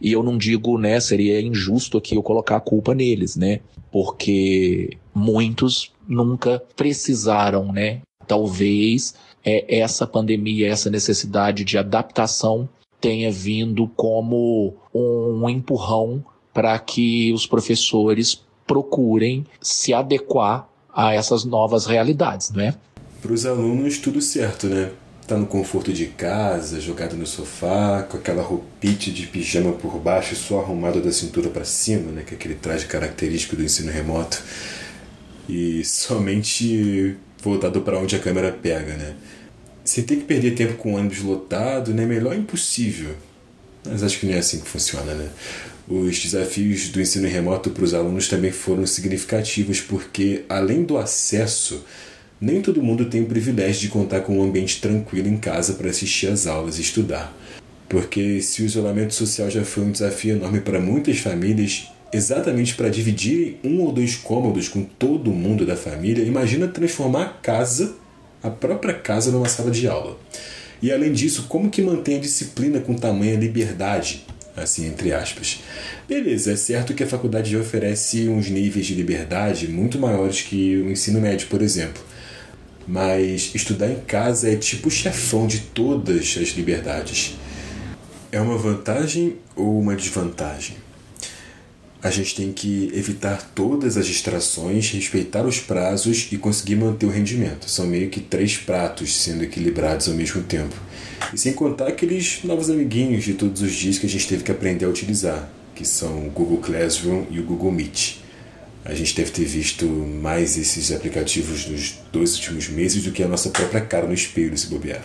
E 0.00 0.12
eu 0.12 0.22
não 0.22 0.38
digo, 0.38 0.78
né, 0.78 1.00
seria 1.00 1.40
injusto 1.40 1.98
aqui 1.98 2.14
eu 2.14 2.22
colocar 2.22 2.56
a 2.56 2.60
culpa 2.60 2.94
neles, 2.94 3.36
né? 3.36 3.60
Porque 3.90 4.96
muitos 5.14 5.92
nunca 6.06 6.62
precisaram, 6.76 7.72
né? 7.72 8.00
Talvez 8.26 9.14
é, 9.44 9.78
essa 9.78 10.06
pandemia, 10.06 10.68
essa 10.68 10.90
necessidade 10.90 11.64
de 11.64 11.78
adaptação 11.78 12.68
tenha 13.00 13.30
vindo 13.30 13.86
como 13.88 14.74
um 14.92 15.48
empurrão 15.48 16.24
para 16.52 16.78
que 16.78 17.32
os 17.32 17.46
professores 17.46 18.42
procurem 18.66 19.46
se 19.60 19.94
adequar 19.94 20.68
a 20.92 21.14
essas 21.14 21.44
novas 21.44 21.86
realidades, 21.86 22.50
não 22.50 22.62
é? 22.62 22.74
Para 23.20 23.32
os 23.32 23.44
alunos, 23.44 23.98
tudo 23.98 24.20
certo, 24.20 24.66
né? 24.66 24.90
Tá 25.26 25.36
no 25.36 25.46
conforto 25.46 25.92
de 25.92 26.06
casa, 26.06 26.80
jogado 26.80 27.16
no 27.16 27.26
sofá, 27.26 28.06
com 28.08 28.16
aquela 28.16 28.42
roupinha 28.42 28.94
de 28.94 29.26
pijama 29.26 29.72
por 29.72 29.98
baixo, 29.98 30.36
só 30.36 30.60
arrumado 30.60 31.00
da 31.00 31.10
cintura 31.10 31.50
para 31.50 31.64
cima, 31.64 32.12
né? 32.12 32.22
Que 32.24 32.34
é 32.34 32.36
aquele 32.36 32.54
traje 32.54 32.86
característico 32.86 33.56
do 33.56 33.64
ensino 33.64 33.90
remoto. 33.90 34.40
E 35.48 35.84
somente 35.84 37.16
voltado 37.42 37.80
para 37.80 37.98
onde 37.98 38.14
a 38.14 38.20
câmera 38.20 38.52
pega, 38.52 38.96
né? 38.96 39.16
Sem 39.84 40.04
ter 40.04 40.16
que 40.16 40.24
perder 40.24 40.54
tempo 40.54 40.74
com 40.74 40.94
o 40.94 40.96
ônibus 40.96 41.18
lotado, 41.18 41.92
né? 41.92 42.06
Melhor 42.06 42.36
impossível. 42.36 43.16
Mas 43.84 44.04
acho 44.04 44.20
que 44.20 44.26
não 44.26 44.34
é 44.34 44.38
assim 44.38 44.60
que 44.60 44.68
funciona, 44.68 45.12
né? 45.12 45.28
Os 45.88 46.20
desafios 46.20 46.88
do 46.88 47.00
ensino 47.00 47.26
remoto 47.26 47.70
para 47.70 47.84
os 47.84 47.94
alunos 47.94 48.28
também 48.28 48.52
foram 48.52 48.86
significativos, 48.86 49.80
porque 49.80 50.44
além 50.48 50.84
do 50.84 50.96
acesso, 50.98 51.84
nem 52.40 52.60
todo 52.60 52.82
mundo 52.82 53.06
tem 53.06 53.22
o 53.22 53.26
privilégio 53.26 53.82
de 53.82 53.88
contar 53.88 54.20
com 54.20 54.38
um 54.38 54.42
ambiente 54.42 54.80
tranquilo 54.80 55.28
em 55.28 55.36
casa 55.36 55.74
para 55.74 55.90
assistir 55.90 56.28
às 56.28 56.46
aulas 56.46 56.78
e 56.78 56.82
estudar. 56.82 57.34
Porque 57.88 58.40
se 58.42 58.62
o 58.62 58.66
isolamento 58.66 59.14
social 59.14 59.48
já 59.48 59.64
foi 59.64 59.84
um 59.84 59.92
desafio 59.92 60.36
enorme 60.36 60.60
para 60.60 60.80
muitas 60.80 61.18
famílias, 61.18 61.88
exatamente 62.12 62.74
para 62.74 62.88
dividir 62.88 63.58
um 63.64 63.80
ou 63.80 63.92
dois 63.92 64.16
cômodos 64.16 64.68
com 64.68 64.82
todo 64.82 65.32
mundo 65.32 65.64
da 65.64 65.76
família, 65.76 66.24
imagina 66.24 66.68
transformar 66.68 67.22
a 67.22 67.28
casa, 67.28 67.94
a 68.42 68.50
própria 68.50 68.94
casa, 68.94 69.30
numa 69.30 69.48
sala 69.48 69.70
de 69.70 69.86
aula. 69.88 70.18
E 70.82 70.92
além 70.92 71.12
disso, 71.12 71.46
como 71.48 71.70
que 71.70 71.80
mantém 71.80 72.16
a 72.16 72.20
disciplina 72.20 72.80
com 72.80 72.94
tamanha 72.94 73.36
liberdade? 73.36 74.24
assim, 74.56 74.86
entre 74.86 75.12
aspas. 75.12 75.60
Beleza, 76.08 76.52
é 76.52 76.56
certo 76.56 76.94
que 76.94 77.04
a 77.04 77.06
faculdade 77.06 77.50
já 77.50 77.58
oferece 77.58 78.28
uns 78.28 78.48
níveis 78.48 78.86
de 78.86 78.94
liberdade 78.94 79.68
muito 79.68 79.98
maiores 79.98 80.42
que 80.42 80.76
o 80.78 80.90
ensino 80.90 81.20
médio, 81.20 81.46
por 81.48 81.60
exemplo. 81.60 82.02
Mas 82.86 83.50
estudar 83.54 83.90
em 83.90 84.00
casa 84.00 84.50
é 84.50 84.56
tipo 84.56 84.90
chefão 84.90 85.46
de 85.46 85.58
todas 85.60 86.38
as 86.40 86.50
liberdades. 86.50 87.36
É 88.30 88.40
uma 88.40 88.56
vantagem 88.56 89.36
ou 89.56 89.80
uma 89.80 89.96
desvantagem? 89.96 90.76
A 92.02 92.10
gente 92.10 92.36
tem 92.36 92.52
que 92.52 92.90
evitar 92.94 93.50
todas 93.52 93.96
as 93.96 94.06
distrações, 94.06 94.90
respeitar 94.90 95.44
os 95.44 95.58
prazos 95.58 96.28
e 96.30 96.36
conseguir 96.36 96.76
manter 96.76 97.06
o 97.06 97.10
rendimento. 97.10 97.68
São 97.68 97.86
meio 97.86 98.10
que 98.10 98.20
três 98.20 98.56
pratos 98.56 99.16
sendo 99.16 99.42
equilibrados 99.42 100.08
ao 100.08 100.14
mesmo 100.14 100.42
tempo. 100.42 100.76
E 101.34 101.38
sem 101.38 101.52
contar 101.52 101.88
aqueles 101.88 102.44
novos 102.44 102.70
amiguinhos 102.70 103.24
de 103.24 103.34
todos 103.34 103.62
os 103.62 103.72
dias 103.72 103.98
que 103.98 104.06
a 104.06 104.08
gente 104.08 104.28
teve 104.28 104.44
que 104.44 104.52
aprender 104.52 104.84
a 104.84 104.88
utilizar, 104.88 105.50
que 105.74 105.84
são 105.84 106.26
o 106.26 106.30
Google 106.30 106.58
Classroom 106.58 107.24
e 107.30 107.40
o 107.40 107.42
Google 107.42 107.72
Meet. 107.72 108.25
A 108.88 108.94
gente 108.94 109.16
deve 109.16 109.32
ter 109.32 109.44
visto 109.44 109.84
mais 109.84 110.56
esses 110.56 110.92
aplicativos 110.92 111.66
nos 111.66 111.98
dois 112.12 112.36
últimos 112.36 112.68
meses 112.68 113.02
do 113.02 113.10
que 113.10 113.20
a 113.20 113.26
nossa 113.26 113.50
própria 113.50 113.80
cara 113.80 114.06
no 114.06 114.14
espelho, 114.14 114.56
se 114.56 114.68
bobear. 114.68 115.02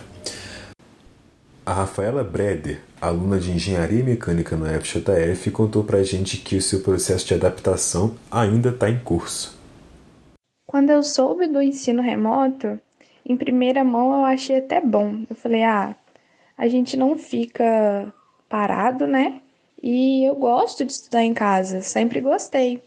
A 1.66 1.72
Rafaela 1.72 2.22
Breder, 2.22 2.80
aluna 3.00 3.40
de 3.40 3.50
Engenharia 3.50 4.04
Mecânica 4.04 4.56
no 4.56 4.66
FJF, 4.66 5.50
contou 5.50 5.82
pra 5.82 6.04
gente 6.04 6.36
que 6.36 6.54
o 6.54 6.62
seu 6.62 6.80
processo 6.80 7.26
de 7.26 7.34
adaptação 7.34 8.14
ainda 8.30 8.68
está 8.68 8.88
em 8.88 9.00
curso. 9.00 9.58
Quando 10.64 10.90
eu 10.90 11.02
soube 11.02 11.48
do 11.48 11.60
ensino 11.60 12.02
remoto, 12.02 12.78
em 13.26 13.36
primeira 13.36 13.82
mão 13.82 14.12
eu 14.12 14.24
achei 14.24 14.58
até 14.58 14.80
bom. 14.80 15.24
Eu 15.28 15.34
falei, 15.34 15.64
ah, 15.64 15.96
a 16.56 16.68
gente 16.68 16.96
não 16.96 17.18
fica 17.18 18.14
parado, 18.48 19.08
né? 19.08 19.40
E 19.82 20.24
eu 20.24 20.36
gosto 20.36 20.84
de 20.84 20.92
estudar 20.92 21.24
em 21.24 21.34
casa, 21.34 21.80
sempre 21.80 22.20
gostei. 22.20 22.80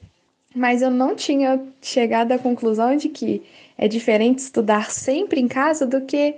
Mas 0.56 0.82
eu 0.82 0.90
não 0.90 1.16
tinha 1.16 1.62
chegado 1.82 2.32
à 2.32 2.40
conclusão 2.40 2.96
de 2.96 3.10
que 3.10 3.44
é 3.78 3.88
diferente 3.88 4.40
estudar 4.40 4.90
sempre 4.90 5.42
em 5.42 5.48
casa 5.48 5.86
do 5.86 6.02
que 6.02 6.36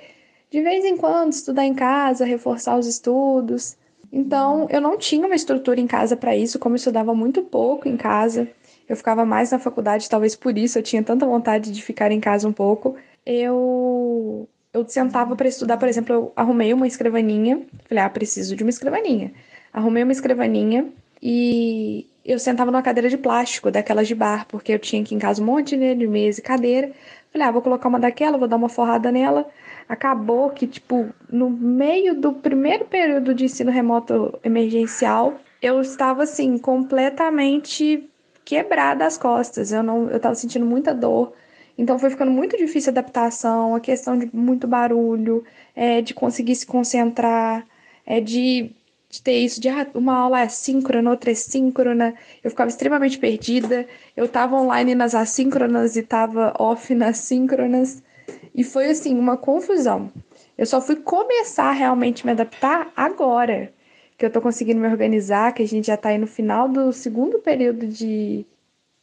de 0.50 0.62
vez 0.62 0.84
em 0.86 0.98
quando 0.98 1.34
estudar 1.34 1.66
em 1.66 1.74
casa, 1.74 2.26
reforçar 2.26 2.78
os 2.78 2.88
estudos. 2.88 3.78
Então, 4.12 4.68
eu 4.70 4.80
não 4.82 4.98
tinha 4.98 5.26
uma 5.26 5.36
estrutura 5.36 5.80
em 5.80 5.88
casa 5.88 6.16
para 6.16 6.36
isso, 6.36 6.58
como 6.58 6.76
eu 6.76 6.78
estudava 6.78 7.14
muito 7.14 7.44
pouco 7.44 7.88
em 7.88 7.98
casa. 7.98 8.48
Eu 8.88 8.96
ficava 8.96 9.26
mais 9.26 9.52
na 9.52 9.60
faculdade, 9.60 10.10
talvez 10.10 10.36
por 10.36 10.58
isso 10.58 10.80
eu 10.80 10.84
tinha 10.84 11.04
tanta 11.04 11.26
vontade 11.26 11.72
de 11.72 11.84
ficar 11.84 12.12
em 12.12 12.20
casa 12.20 12.48
um 12.48 12.54
pouco. 12.54 12.96
Eu 13.26 14.48
eu 14.74 14.88
sentava 14.88 15.36
para 15.36 15.48
estudar, 15.48 15.78
por 15.78 15.88
exemplo, 15.88 16.14
eu 16.14 16.34
arrumei 16.36 16.74
uma 16.74 16.88
escrivaninha, 16.88 17.62
falei, 17.88 18.04
ah, 18.04 18.10
preciso 18.10 18.56
de 18.56 18.64
uma 18.64 18.70
escrivaninha. 18.70 19.34
Arrumei 19.74 20.04
uma 20.04 20.12
escrivaninha 20.12 20.88
e 21.22 22.08
eu 22.28 22.40
sentava 22.40 22.72
numa 22.72 22.82
cadeira 22.82 23.10
de 23.10 23.18
plástico, 23.18 23.72
daquelas 23.72 24.08
de 24.08 24.16
bar, 24.16 24.46
porque 24.48 24.74
eu 24.74 24.80
tinha 24.80 25.02
aqui 25.02 25.16
em 25.16 25.20
casa 25.20 25.42
um 25.42 25.46
monte 25.46 25.78
né, 25.78 25.96
de 25.96 26.08
mesa 26.08 26.40
e 26.40 26.44
cadeira. 26.44 26.92
Falei, 27.32 27.48
ah, 27.48 27.52
vou 27.52 27.62
colocar 27.62 27.88
uma 27.88 28.00
daquela, 28.00 28.38
vou 28.38 28.48
dar 28.48 28.58
uma 28.58 28.70
forrada 28.70 29.12
nela. 29.12 29.48
Acabou 29.88 30.50
que, 30.50 30.68
tipo, 30.68 31.10
no 31.32 31.50
meio 31.50 32.20
do 32.20 32.34
primeiro 32.34 32.86
período 32.86 33.34
de 33.34 33.46
ensino 33.46 33.72
remoto 33.72 34.38
emergencial, 34.44 35.40
eu 35.62 35.82
estava, 35.82 36.24
assim, 36.24 36.58
completamente 36.58 38.10
quebrada 38.44 39.06
as 39.06 39.18
costas. 39.18 39.72
Eu 39.72 39.84
não, 39.84 40.10
eu 40.10 40.20
tava 40.20 40.36
sentindo 40.36 40.66
muita 40.66 40.94
dor 40.94 41.34
então 41.78 42.00
foi 42.00 42.10
ficando 42.10 42.32
muito 42.32 42.58
difícil 42.58 42.90
a 42.90 42.94
adaptação, 42.94 43.76
a 43.76 43.80
questão 43.80 44.18
de 44.18 44.30
muito 44.36 44.68
barulho, 44.68 45.44
é, 45.76 46.02
de 46.02 46.13
conseguir 46.13 46.56
se 46.56 46.66
concentrar, 46.66 47.66
é, 48.06 48.20
de, 48.20 48.72
de 49.18 49.24
ter 49.24 49.40
isso, 49.40 49.60
de 49.60 49.68
ah, 49.68 49.88
uma 49.94 50.16
aula 50.16 50.42
é 50.42 50.48
síncrona, 50.48 51.10
outra 51.10 51.32
é 51.32 51.36
síncrona. 51.36 52.14
Eu 52.44 52.50
ficava 52.50 52.70
extremamente 52.70 53.18
perdida. 53.18 53.88
Eu 54.16 54.26
estava 54.26 54.56
online 54.56 54.96
nas 54.96 55.16
assíncronas 55.16 55.96
e 55.96 56.02
estava 56.02 56.54
off 56.60 56.94
nas 56.94 57.18
síncronas. 57.18 58.02
E 58.54 58.64
foi 58.64 58.90
assim, 58.90 59.18
uma 59.18 59.38
confusão. 59.38 60.12
Eu 60.58 60.66
só 60.66 60.82
fui 60.82 60.96
começar 60.98 61.72
realmente 61.72 62.26
me 62.26 62.32
adaptar 62.32 62.92
agora, 62.96 63.72
que 64.18 64.26
eu 64.26 64.28
estou 64.28 64.42
conseguindo 64.42 64.80
me 64.80 64.88
organizar, 64.88 65.54
que 65.54 65.64
a 65.64 65.68
gente 65.68 65.88
já 65.88 65.96
está 65.96 66.10
aí 66.10 66.18
no 66.18 66.28
final 66.28 66.68
do 66.68 66.92
segundo 66.92 67.40
período 67.40 67.88
de, 67.88 68.46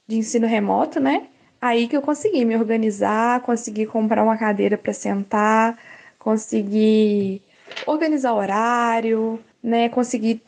de 0.06 0.16
ensino 0.16 0.46
remoto, 0.46 1.00
né? 1.00 1.28
Aí 1.60 1.88
que 1.88 1.96
eu 1.96 2.02
consegui 2.02 2.44
me 2.44 2.56
organizar, 2.56 3.40
consegui 3.40 3.86
comprar 3.86 4.22
uma 4.22 4.36
cadeira 4.36 4.76
para 4.76 4.92
sentar, 4.92 5.78
consegui 6.18 7.40
organizar 7.86 8.34
horário, 8.34 9.40
né? 9.64 9.88
Consegui 9.88 10.42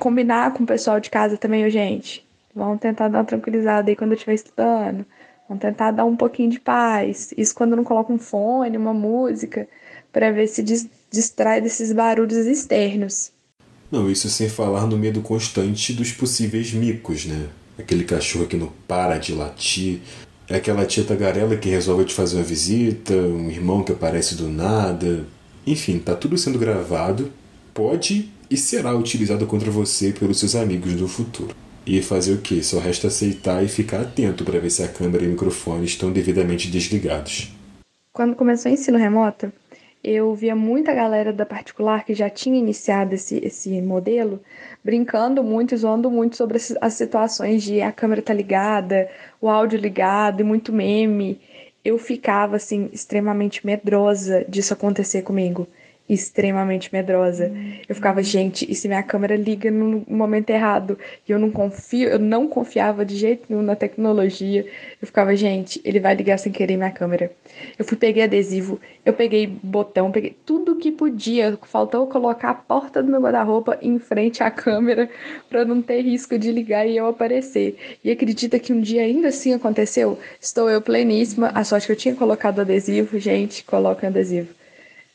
combinar 0.00 0.52
com 0.52 0.64
o 0.64 0.66
pessoal 0.66 0.98
de 0.98 1.08
casa 1.08 1.36
também, 1.36 1.70
gente. 1.70 2.26
Vamos 2.52 2.80
tentar 2.80 3.08
dar 3.08 3.18
uma 3.18 3.24
tranquilizada 3.24 3.88
aí 3.88 3.94
quando 3.94 4.10
eu 4.10 4.16
estiver 4.16 4.34
estudando. 4.34 5.06
Vamos 5.48 5.62
tentar 5.62 5.92
dar 5.92 6.04
um 6.04 6.16
pouquinho 6.16 6.50
de 6.50 6.58
paz. 6.58 7.32
Isso 7.36 7.54
quando 7.54 7.76
não 7.76 7.84
coloco 7.84 8.12
um 8.12 8.18
fone, 8.18 8.76
uma 8.76 8.92
música, 8.92 9.68
para 10.12 10.32
ver 10.32 10.48
se 10.48 10.64
distrai 11.10 11.60
desses 11.60 11.92
barulhos 11.92 12.46
externos. 12.46 13.30
Não, 13.90 14.10
isso 14.10 14.28
sem 14.28 14.48
falar 14.48 14.86
no 14.86 14.98
medo 14.98 15.20
constante 15.20 15.92
dos 15.92 16.10
possíveis 16.10 16.72
micos, 16.72 17.24
né? 17.24 17.46
Aquele 17.78 18.04
cachorro 18.04 18.46
que 18.46 18.56
não 18.56 18.72
para 18.88 19.18
de 19.18 19.32
latir, 19.32 20.00
é 20.48 20.56
aquela 20.56 20.86
tia 20.86 21.04
tagarela 21.04 21.56
que 21.56 21.68
resolve 21.68 22.04
te 22.06 22.14
fazer 22.14 22.36
uma 22.36 22.42
visita, 22.42 23.14
um 23.14 23.48
irmão 23.48 23.84
que 23.84 23.92
aparece 23.92 24.34
do 24.34 24.48
nada. 24.48 25.24
Enfim, 25.64 25.98
tá 25.98 26.16
tudo 26.16 26.38
sendo 26.38 26.58
gravado, 26.58 27.30
pode 27.74 28.30
e 28.50 28.56
será 28.56 28.94
utilizado 28.94 29.46
contra 29.46 29.70
você 29.70 30.12
pelos 30.12 30.38
seus 30.38 30.54
amigos 30.54 30.94
no 30.94 31.08
futuro. 31.08 31.54
E 31.86 32.02
fazer 32.02 32.34
o 32.34 32.38
que? 32.38 32.62
Só 32.62 32.78
resta 32.78 33.06
aceitar 33.08 33.64
e 33.64 33.68
ficar 33.68 34.00
atento 34.00 34.44
para 34.44 34.58
ver 34.58 34.70
se 34.70 34.82
a 34.82 34.88
câmera 34.88 35.24
e 35.24 35.28
o 35.28 35.30
microfone 35.30 35.84
estão 35.84 36.10
devidamente 36.10 36.68
desligados. 36.70 37.52
Quando 38.12 38.34
começou 38.34 38.70
o 38.70 38.74
ensino 38.74 38.98
remoto, 38.98 39.52
eu 40.02 40.34
via 40.34 40.56
muita 40.56 40.94
galera 40.94 41.32
da 41.32 41.46
particular 41.46 42.04
que 42.04 42.14
já 42.14 42.30
tinha 42.30 42.58
iniciado 42.58 43.14
esse, 43.14 43.38
esse 43.44 43.80
modelo 43.82 44.40
brincando 44.82 45.42
muito 45.42 45.74
e 45.74 45.76
zoando 45.76 46.10
muito 46.10 46.36
sobre 46.36 46.58
as 46.80 46.94
situações 46.94 47.62
de 47.62 47.80
a 47.82 47.92
câmera 47.92 48.22
tá 48.22 48.32
ligada, 48.32 49.08
o 49.40 49.48
áudio 49.48 49.78
ligado 49.78 50.40
e 50.40 50.44
muito 50.44 50.72
meme. 50.72 51.40
Eu 51.84 51.98
ficava 51.98 52.56
assim 52.56 52.88
extremamente 52.92 53.64
medrosa 53.64 54.44
disso 54.48 54.72
acontecer 54.72 55.22
comigo 55.22 55.68
extremamente 56.08 56.92
medrosa. 56.92 57.52
Eu 57.88 57.94
ficava, 57.94 58.22
gente, 58.22 58.70
e 58.70 58.74
se 58.74 58.86
minha 58.86 59.02
câmera 59.02 59.36
liga 59.36 59.70
no 59.70 60.04
momento 60.08 60.50
errado? 60.50 60.98
E 61.28 61.32
eu 61.32 61.38
não 61.38 61.50
confio, 61.50 62.08
eu 62.08 62.18
não 62.18 62.46
confiava 62.46 63.04
de 63.04 63.16
jeito 63.16 63.46
nenhum 63.48 63.62
na 63.62 63.74
tecnologia. 63.74 64.64
Eu 65.00 65.06
ficava, 65.06 65.34
gente, 65.34 65.80
ele 65.84 65.98
vai 65.98 66.14
ligar 66.14 66.38
sem 66.38 66.52
querer 66.52 66.76
minha 66.76 66.90
câmera. 66.90 67.30
Eu 67.78 67.84
fui, 67.84 67.96
peguei 67.96 68.22
adesivo, 68.22 68.80
eu 69.04 69.12
peguei 69.12 69.46
botão, 69.46 70.12
peguei 70.12 70.36
tudo 70.44 70.76
que 70.76 70.92
podia. 70.92 71.58
Faltou 71.62 72.06
colocar 72.06 72.50
a 72.50 72.54
porta 72.54 73.02
do 73.02 73.10
meu 73.10 73.20
guarda-roupa 73.20 73.78
em 73.82 73.98
frente 73.98 74.42
à 74.42 74.50
câmera 74.50 75.10
para 75.50 75.64
não 75.64 75.82
ter 75.82 76.02
risco 76.02 76.38
de 76.38 76.52
ligar 76.52 76.86
e 76.86 76.96
eu 76.96 77.06
aparecer. 77.06 77.76
E 78.04 78.10
acredita 78.10 78.58
que 78.58 78.72
um 78.72 78.80
dia 78.80 79.02
ainda 79.02 79.28
assim 79.28 79.52
aconteceu? 79.54 80.18
Estou 80.40 80.70
eu 80.70 80.80
pleníssima. 80.80 81.48
A 81.54 81.64
sorte 81.64 81.86
que 81.86 81.92
eu 81.92 81.96
tinha 81.96 82.14
colocado 82.14 82.60
adesivo, 82.60 83.18
gente, 83.18 83.64
coloca 83.64 84.06
adesivo 84.06 84.55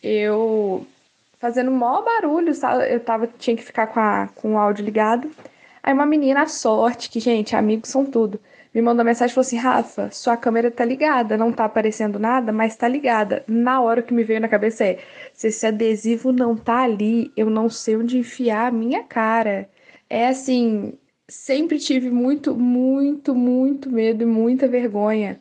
eu 0.02 0.86
fazendo 1.40 1.72
maior 1.72 2.04
barulho, 2.04 2.54
sabe? 2.54 2.94
eu 2.94 3.00
tava, 3.00 3.28
tinha 3.28 3.56
que 3.56 3.64
ficar 3.64 3.88
com, 3.88 4.00
a, 4.00 4.30
com 4.36 4.54
o 4.54 4.58
áudio 4.58 4.86
ligado. 4.86 5.30
Aí 5.84 5.94
uma 5.94 6.06
menina, 6.06 6.44
a 6.44 6.48
sorte, 6.48 7.10
que, 7.10 7.20
gente, 7.20 7.56
amigos 7.56 7.90
são 7.90 8.06
tudo, 8.06 8.40
me 8.74 8.82
mandou 8.82 9.04
mensagem 9.04 9.32
e 9.32 9.36
falou 9.36 9.46
assim: 9.48 9.58
Rafa, 9.58 10.12
sua 10.12 10.38
câmera 10.38 10.70
tá 10.72 10.86
ligada, 10.86 11.38
não 11.38 11.52
tá 11.52 11.66
aparecendo 11.66 12.20
nada, 12.20 12.52
mas 12.52 12.76
tá 12.76 12.88
ligada. 12.88 13.44
Na 13.48 13.82
hora 13.82 14.02
que 14.04 14.14
me 14.14 14.24
veio 14.24 14.40
na 14.40 14.48
cabeça 14.48 14.86
é: 14.86 15.00
se 15.34 15.48
esse 15.48 15.66
adesivo 15.66 16.32
não 16.32 16.56
tá 16.56 16.84
ali, 16.84 17.32
eu 17.36 17.50
não 17.50 17.70
sei 17.70 17.98
onde 17.98 18.18
enfiar 18.20 18.68
a 18.68 18.72
minha 18.72 19.04
cara. 19.04 19.70
É 20.10 20.28
assim, 20.28 20.94
sempre 21.28 21.80
tive 21.80 22.10
muito, 22.12 22.56
muito, 22.56 23.34
muito 23.36 23.90
medo 23.90 24.24
e 24.24 24.26
muita 24.26 24.68
vergonha 24.68 25.40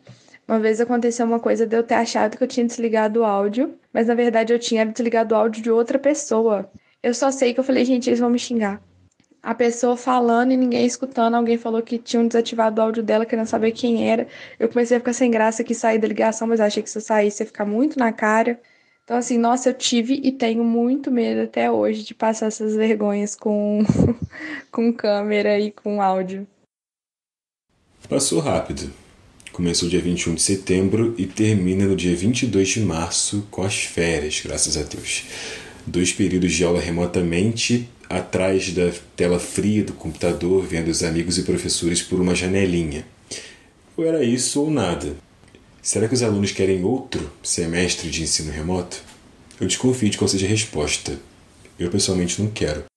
uma 0.51 0.59
vez 0.59 0.81
aconteceu 0.81 1.25
uma 1.25 1.38
coisa 1.38 1.64
de 1.64 1.77
eu 1.77 1.83
ter 1.85 1.94
achado 1.94 2.37
que 2.37 2.42
eu 2.42 2.49
tinha 2.49 2.66
desligado 2.66 3.20
o 3.20 3.25
áudio, 3.25 3.73
mas 3.92 4.07
na 4.07 4.14
verdade 4.14 4.53
eu 4.53 4.59
tinha 4.59 4.85
desligado 4.87 5.35
o 5.35 5.38
áudio 5.38 5.62
de 5.62 5.70
outra 5.70 5.98
pessoa. 5.98 6.70
Eu 7.03 7.14
só 7.14 7.31
sei 7.31 7.55
que 7.55 7.61
eu 7.61 7.64
falei, 7.64 7.85
gente, 7.85 8.09
eles 8.09 8.20
vão 8.20 8.31
me 8.31 8.38
xingar. 8.38 8.83
A 9.42 9.55
pessoa 9.55 9.96
falando 9.96 10.53
e 10.53 10.57
ninguém 10.57 10.85
escutando, 10.85 11.35
alguém 11.35 11.57
falou 11.57 11.83
que 11.83 11.98
tinham 11.98 12.26
desativado 12.26 12.79
o 12.81 12.85
áudio 12.85 13.03
dela, 13.03 13.24
querendo 13.24 13.46
saber 13.46 13.72
quem 13.72 14.11
era. 14.11 14.29
Eu 14.59 14.68
comecei 14.68 14.96
a 14.96 15.00
ficar 15.00 15.14
sem 15.14 15.31
graça 15.31 15.64
que 15.64 15.74
sair 15.74 15.98
da 15.98 16.07
ligação, 16.07 16.46
mas 16.46 16.61
achei 16.61 16.83
que 16.83 16.90
se 16.90 16.98
eu 16.98 17.03
saísse 17.03 17.42
ia 17.42 17.46
ficar 17.46 17.64
muito 17.64 17.98
na 17.98 18.12
cara. 18.12 18.61
Então, 19.03 19.16
assim, 19.16 19.38
nossa, 19.38 19.70
eu 19.70 19.74
tive 19.74 20.20
e 20.22 20.31
tenho 20.31 20.62
muito 20.62 21.11
medo 21.11 21.42
até 21.42 21.70
hoje 21.70 22.05
de 22.05 22.14
passar 22.14 22.46
essas 22.46 22.76
vergonhas 22.76 23.35
com, 23.35 23.81
com 24.70 24.92
câmera 24.92 25.59
e 25.59 25.70
com 25.70 26.03
áudio. 26.03 26.46
Passou 28.09 28.40
rápido. 28.40 28.92
Começou 29.61 29.90
dia 29.90 30.01
21 30.01 30.37
de 30.37 30.40
setembro 30.40 31.14
e 31.18 31.27
termina 31.27 31.85
no 31.85 31.94
dia 31.94 32.16
22 32.16 32.66
de 32.66 32.81
março 32.81 33.46
com 33.51 33.62
as 33.62 33.85
férias, 33.85 34.40
graças 34.42 34.75
a 34.79 34.83
Deus. 34.83 35.25
Dois 35.87 36.14
períodos 36.14 36.55
de 36.55 36.64
aula 36.64 36.81
remotamente, 36.81 37.87
atrás 38.09 38.73
da 38.73 38.90
tela 39.14 39.38
fria 39.38 39.85
do 39.85 39.92
computador, 39.92 40.64
vendo 40.64 40.88
os 40.88 41.03
amigos 41.03 41.37
e 41.37 41.42
professores 41.42 42.01
por 42.01 42.18
uma 42.23 42.35
janelinha. 42.35 43.05
Ou 43.99 44.07
era 44.07 44.25
isso 44.25 44.62
ou 44.62 44.70
nada. 44.70 45.14
Será 45.83 46.09
que 46.09 46.14
os 46.14 46.23
alunos 46.23 46.53
querem 46.53 46.83
outro 46.83 47.31
semestre 47.42 48.09
de 48.09 48.23
ensino 48.23 48.51
remoto? 48.51 49.03
Eu 49.61 49.66
desconfio 49.66 50.09
de 50.09 50.16
qual 50.16 50.27
seja 50.27 50.46
a 50.46 50.49
resposta. 50.49 51.20
Eu 51.79 51.90
pessoalmente 51.90 52.40
não 52.40 52.51
quero. 52.51 52.89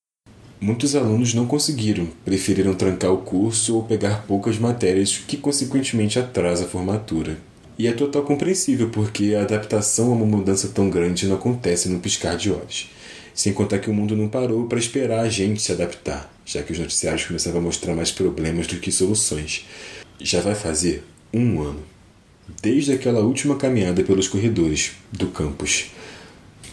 Muitos 0.63 0.95
alunos 0.95 1.33
não 1.33 1.45
conseguiram, 1.45 2.07
preferiram 2.23 2.73
trancar 2.73 3.11
o 3.11 3.17
curso 3.17 3.75
ou 3.75 3.83
pegar 3.83 4.25
poucas 4.25 4.57
matérias, 4.57 5.17
que 5.27 5.35
consequentemente 5.35 6.17
atrasa 6.17 6.63
a 6.63 6.67
formatura. 6.69 7.37
E 7.77 7.85
é 7.85 7.91
total 7.91 8.21
compreensível, 8.21 8.89
porque 8.89 9.35
a 9.35 9.41
adaptação 9.41 10.07
a 10.09 10.15
uma 10.15 10.25
mudança 10.25 10.69
tão 10.69 10.89
grande 10.89 11.27
não 11.27 11.35
acontece 11.35 11.89
num 11.89 11.99
piscar 11.99 12.37
de 12.37 12.49
olhos. 12.49 12.89
Sem 13.33 13.51
contar 13.51 13.79
que 13.79 13.89
o 13.89 13.93
mundo 13.93 14.15
não 14.15 14.29
parou 14.29 14.65
para 14.65 14.79
esperar 14.79 15.19
a 15.19 15.27
gente 15.27 15.61
se 15.61 15.73
adaptar, 15.73 16.33
já 16.45 16.63
que 16.63 16.71
os 16.71 16.79
noticiários 16.79 17.25
começavam 17.25 17.59
a 17.59 17.63
mostrar 17.63 17.93
mais 17.93 18.13
problemas 18.13 18.65
do 18.65 18.77
que 18.77 18.89
soluções. 18.89 19.65
Já 20.17 20.39
vai 20.39 20.55
fazer 20.55 21.03
um 21.33 21.61
ano. 21.61 21.83
Desde 22.61 22.93
aquela 22.93 23.19
última 23.19 23.57
caminhada 23.57 24.01
pelos 24.01 24.29
corredores 24.29 24.93
do 25.11 25.27
campus. 25.27 25.91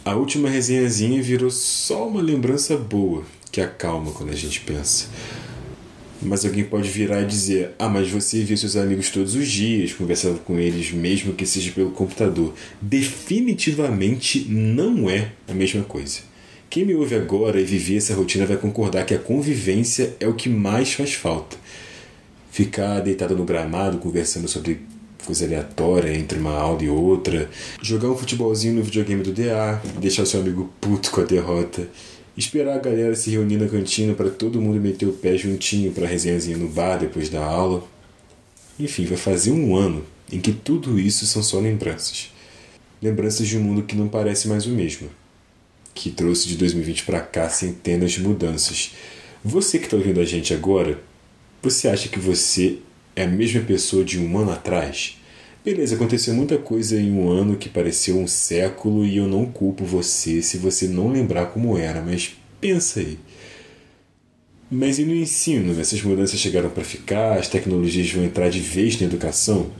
A 0.04 0.14
última 0.14 0.48
resenhazinha 0.48 1.20
virou 1.20 1.50
só 1.50 2.06
uma 2.06 2.22
lembrança 2.22 2.76
boa, 2.76 3.24
que 3.50 3.60
acalma 3.60 4.12
quando 4.12 4.30
a 4.30 4.36
gente 4.36 4.60
pensa. 4.60 5.06
Mas 6.22 6.44
alguém 6.44 6.64
pode 6.64 6.88
virar 6.88 7.22
e 7.22 7.26
dizer: 7.26 7.70
Ah, 7.78 7.88
mas 7.88 8.10
você 8.10 8.42
vê 8.42 8.56
seus 8.56 8.76
amigos 8.76 9.10
todos 9.10 9.34
os 9.34 9.48
dias, 9.48 9.92
conversava 9.92 10.38
com 10.38 10.58
eles, 10.58 10.92
mesmo 10.92 11.32
que 11.32 11.46
seja 11.46 11.72
pelo 11.72 11.90
computador. 11.92 12.52
Definitivamente 12.80 14.46
não 14.48 15.08
é 15.08 15.32
a 15.48 15.54
mesma 15.54 15.82
coisa. 15.82 16.20
Quem 16.68 16.84
me 16.84 16.94
ouve 16.94 17.16
agora 17.16 17.60
e 17.60 17.64
viver 17.64 17.96
essa 17.96 18.14
rotina 18.14 18.46
vai 18.46 18.56
concordar 18.56 19.04
que 19.04 19.14
a 19.14 19.18
convivência 19.18 20.14
é 20.20 20.28
o 20.28 20.34
que 20.34 20.48
mais 20.48 20.92
faz 20.92 21.14
falta. 21.14 21.56
Ficar 22.52 23.00
deitado 23.00 23.36
no 23.36 23.44
gramado 23.44 23.98
conversando 23.98 24.46
sobre 24.46 24.80
coisa 25.24 25.44
aleatória 25.44 26.16
entre 26.16 26.38
uma 26.38 26.52
aula 26.52 26.82
e 26.82 26.88
outra, 26.88 27.50
jogar 27.82 28.08
um 28.08 28.16
futebolzinho 28.16 28.74
no 28.74 28.82
videogame 28.82 29.22
do 29.22 29.32
DA, 29.32 29.80
deixar 29.98 30.26
seu 30.26 30.40
amigo 30.40 30.70
puto 30.80 31.10
com 31.10 31.20
a 31.20 31.24
derrota 31.24 31.88
Esperar 32.40 32.76
a 32.76 32.78
galera 32.78 33.14
se 33.14 33.28
reunir 33.28 33.58
na 33.58 33.68
cantina 33.68 34.14
para 34.14 34.30
todo 34.30 34.62
mundo 34.62 34.80
meter 34.80 35.06
o 35.06 35.12
pé 35.12 35.36
juntinho 35.36 35.92
para 35.92 36.06
resenhazinha 36.06 36.56
no 36.56 36.70
bar 36.70 36.96
depois 36.96 37.28
da 37.28 37.44
aula. 37.44 37.86
Enfim, 38.78 39.04
vai 39.04 39.18
fazer 39.18 39.50
um 39.50 39.76
ano 39.76 40.06
em 40.32 40.40
que 40.40 40.50
tudo 40.50 40.98
isso 40.98 41.26
são 41.26 41.42
só 41.42 41.60
lembranças. 41.60 42.32
Lembranças 43.02 43.46
de 43.46 43.58
um 43.58 43.62
mundo 43.62 43.82
que 43.82 43.94
não 43.94 44.08
parece 44.08 44.48
mais 44.48 44.64
o 44.64 44.70
mesmo. 44.70 45.10
Que 45.94 46.08
trouxe 46.08 46.48
de 46.48 46.56
2020 46.56 47.04
para 47.04 47.20
cá 47.20 47.46
centenas 47.50 48.12
de 48.12 48.22
mudanças. 48.22 48.92
Você 49.44 49.78
que 49.78 49.84
está 49.84 49.98
ouvindo 49.98 50.18
a 50.18 50.24
gente 50.24 50.54
agora, 50.54 50.98
você 51.62 51.88
acha 51.88 52.08
que 52.08 52.18
você 52.18 52.78
é 53.14 53.24
a 53.24 53.28
mesma 53.28 53.60
pessoa 53.60 54.02
de 54.02 54.18
um 54.18 54.38
ano 54.38 54.52
atrás? 54.52 55.19
Beleza, 55.62 55.94
aconteceu 55.94 56.32
muita 56.32 56.56
coisa 56.56 56.98
em 56.98 57.12
um 57.12 57.28
ano 57.28 57.56
que 57.56 57.68
pareceu 57.68 58.18
um 58.18 58.26
século 58.26 59.04
e 59.04 59.18
eu 59.18 59.28
não 59.28 59.44
culpo 59.44 59.84
você 59.84 60.40
se 60.40 60.56
você 60.56 60.88
não 60.88 61.12
lembrar 61.12 61.46
como 61.46 61.76
era, 61.76 62.00
mas 62.00 62.34
pensa 62.58 63.00
aí. 63.00 63.18
Mas 64.70 64.98
e 64.98 65.04
no 65.04 65.14
ensino? 65.14 65.78
Essas 65.78 66.00
mudanças 66.00 66.40
chegaram 66.40 66.70
para 66.70 66.82
ficar? 66.82 67.38
As 67.38 67.48
tecnologias 67.48 68.10
vão 68.10 68.24
entrar 68.24 68.48
de 68.48 68.60
vez 68.60 68.98
na 68.98 69.06
educação? 69.06 69.70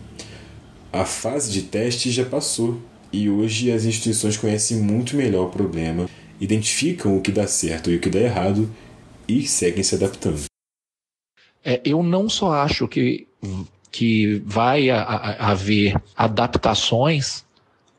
A 0.92 1.04
fase 1.06 1.50
de 1.50 1.62
teste 1.62 2.10
já 2.10 2.26
passou 2.26 2.78
e 3.10 3.30
hoje 3.30 3.70
as 3.70 3.84
instituições 3.84 4.36
conhecem 4.36 4.76
muito 4.78 5.16
melhor 5.16 5.46
o 5.46 5.50
problema, 5.50 6.10
identificam 6.40 7.16
o 7.16 7.22
que 7.22 7.32
dá 7.32 7.46
certo 7.46 7.90
e 7.90 7.96
o 7.96 8.00
que 8.00 8.10
dá 8.10 8.18
errado 8.18 8.68
e 9.26 9.46
seguem 9.46 9.82
se 9.82 9.94
adaptando. 9.94 10.44
É, 11.64 11.80
eu 11.84 12.02
não 12.02 12.28
só 12.28 12.52
acho 12.52 12.86
que 12.88 13.26
que 13.90 14.42
vai 14.46 14.88
haver 14.90 16.00
adaptações 16.16 17.44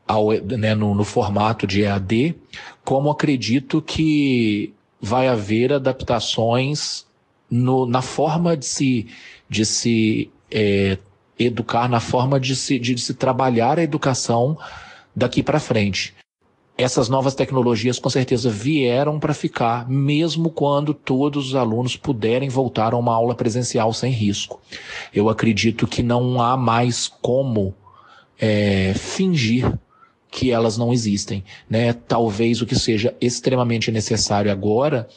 ao, 0.08 0.32
né, 0.32 0.74
no, 0.76 0.96
no, 0.96 1.04
formato 1.04 1.68
de 1.68 1.84
EAD, 1.84 2.36
como 2.84 3.10
acredito 3.10 3.82
que 3.82 4.74
vai 5.00 5.28
haver 5.28 5.74
adaptações 5.74 7.06
no, 7.50 7.86
na 7.86 8.02
forma 8.02 8.56
de 8.56 8.66
se, 8.66 9.08
de 9.50 9.66
se 9.66 10.32
é, 10.50 10.98
educar, 11.38 11.90
na 11.90 12.00
forma 12.00 12.40
de 12.40 12.56
se, 12.56 12.80
de 12.80 12.98
se 12.98 13.14
trabalhar 13.14 13.80
a 13.80 13.84
educação 13.84 14.58
daqui 15.16 15.44
para 15.44 15.60
frente. 15.60 16.14
Essas 16.82 17.10
novas 17.10 17.36
tecnologias 17.36 18.00
com 18.00 18.10
certeza 18.10 18.50
vieram 18.50 19.20
para 19.20 19.34
ficar, 19.34 19.88
mesmo 19.88 20.50
quando 20.50 20.94
todos 20.94 21.50
os 21.50 21.56
alunos 21.56 21.96
puderem 21.96 22.50
voltar 22.50 22.94
a 22.94 22.98
uma 22.98 23.14
aula 23.14 23.36
presencial 23.36 23.94
sem 23.94 24.12
risco. 24.12 24.60
Eu 25.14 25.30
acredito 25.30 25.86
que 25.86 26.02
não 26.02 26.42
há 26.42 26.58
mais 26.58 27.08
como 27.08 27.74
é, 28.40 28.94
fingir 28.96 29.72
que 30.32 30.50
elas 30.50 30.78
não 30.78 30.92
existem, 30.92 31.44
né? 31.70 31.94
Talvez 31.94 32.62
o 32.62 32.66
que 32.66 32.76
seja 32.76 33.16
extremamente 33.22 33.92
necessário 33.92 34.52
agora 34.52 35.08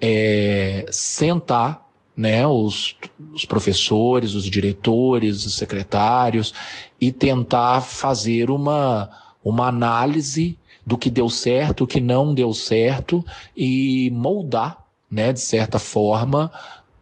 é 0.00 0.84
sentar 0.90 1.86
né, 2.16 2.46
os, 2.46 2.96
os, 3.32 3.44
professores, 3.44 4.34
os 4.34 4.44
diretores, 4.44 5.46
os 5.46 5.54
secretários, 5.54 6.52
e 7.00 7.12
tentar 7.12 7.82
fazer 7.82 8.50
uma, 8.50 9.10
uma 9.44 9.68
análise 9.68 10.58
do 10.86 10.96
que 10.96 11.10
deu 11.10 11.28
certo, 11.28 11.82
o 11.82 11.86
que 11.86 12.00
não 12.00 12.32
deu 12.32 12.54
certo, 12.54 13.24
e 13.56 14.08
moldar, 14.12 14.86
né, 15.10 15.32
de 15.32 15.40
certa 15.40 15.80
forma, 15.80 16.52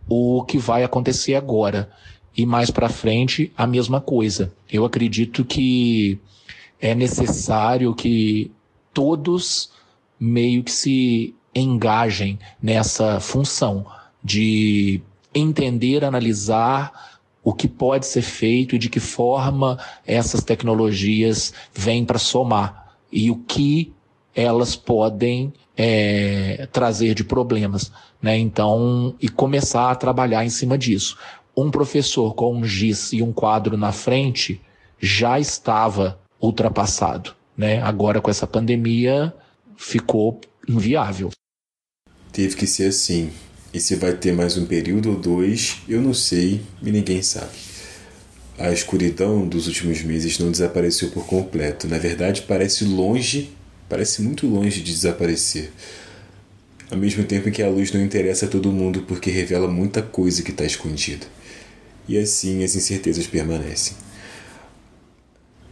o 0.09 0.43
que 0.43 0.57
vai 0.57 0.83
acontecer 0.83 1.35
agora. 1.35 1.91
E 2.35 2.47
mais 2.47 2.71
para 2.71 2.89
frente, 2.89 3.53
a 3.55 3.67
mesma 3.67 4.01
coisa. 4.01 4.53
Eu 4.73 4.87
acredito 4.87 5.45
que 5.45 6.19
é 6.81 6.95
necessário 6.95 7.95
que 7.95 8.51
todos 8.93 9.71
meio 10.19 10.65
que 10.65 10.73
se 10.73 11.35
engajem 11.55 12.39
nessa 12.63 13.21
função 13.21 13.87
de 14.23 15.01
entender, 15.35 16.05
analisar 16.05 17.21
o 17.43 17.53
que 17.53 17.69
pode 17.69 18.07
ser 18.07 18.23
feito 18.23 18.75
e 18.75 18.79
de 18.79 18.89
que 18.89 18.99
forma 18.99 19.79
essas 20.07 20.43
tecnologias 20.43 21.53
vêm 21.75 22.05
para 22.05 22.19
somar 22.19 22.84
e 23.15 23.31
o 23.31 23.37
que 23.37 23.93
elas 24.35 24.75
podem 24.75 25.53
é, 25.77 26.69
trazer 26.73 27.15
de 27.15 27.23
problemas, 27.23 27.93
né? 28.21 28.37
Então, 28.37 29.15
e 29.21 29.29
começar 29.29 29.93
a 29.93 29.95
trabalhar 29.95 30.45
em 30.45 30.51
cima 30.51 30.77
disso. 30.77 31.17
Um 31.57 31.71
professor 31.71 32.35
com 32.35 32.57
um 32.57 32.65
giz 32.65 33.13
e 33.13 33.23
um 33.23 33.33
quadro 33.33 33.77
na 33.77 33.93
frente 33.93 34.61
já 34.99 35.39
estava 35.39 36.19
ultrapassado, 36.43 37.35
né? 37.57 37.81
Agora 37.81 38.21
com 38.21 38.31
essa 38.31 38.47
pandemia 38.47 39.33
ficou 39.77 40.41
inviável. 40.69 41.31
Teve 42.33 42.57
que 42.57 42.67
ser 42.67 42.89
assim. 42.89 43.31
E 43.73 43.79
se 43.79 43.95
vai 43.95 44.13
ter 44.15 44.33
mais 44.33 44.57
um 44.57 44.67
período 44.67 45.11
ou 45.11 45.17
dois, 45.17 45.79
eu 45.89 46.01
não 46.01 46.15
sei 46.15 46.61
e 46.83 46.91
ninguém 46.91 47.23
sabe. 47.23 47.74
A 48.57 48.71
escuridão 48.71 49.49
dos 49.49 49.67
últimos 49.67 50.03
meses 50.03 50.39
não 50.39 50.51
desapareceu 50.51 51.11
por 51.11 51.27
completo. 51.27 51.89
Na 51.89 51.99
verdade, 51.99 52.43
parece 52.43 52.85
longe, 52.85 53.51
parece 53.89 54.23
muito 54.23 54.47
longe 54.47 54.81
de 54.81 54.93
desaparecer. 54.93 55.73
Ao 56.89 56.97
mesmo 56.97 57.25
tempo 57.25 57.51
que 57.51 57.63
a 57.63 57.69
luz 57.69 57.91
não 57.93 58.01
interessa 58.01 58.47
a 58.47 58.49
todo 58.49 58.71
mundo 58.71 59.03
porque 59.09 59.29
revela 59.29 59.67
muita 59.67 60.03
coisa 60.03 60.43
que 60.43 60.53
está 60.53 60.65
escondida. 60.65 61.27
E 62.09 62.17
assim 62.17 62.63
as 62.63 62.77
incertezas 62.77 63.27
permanecem. 63.27 63.97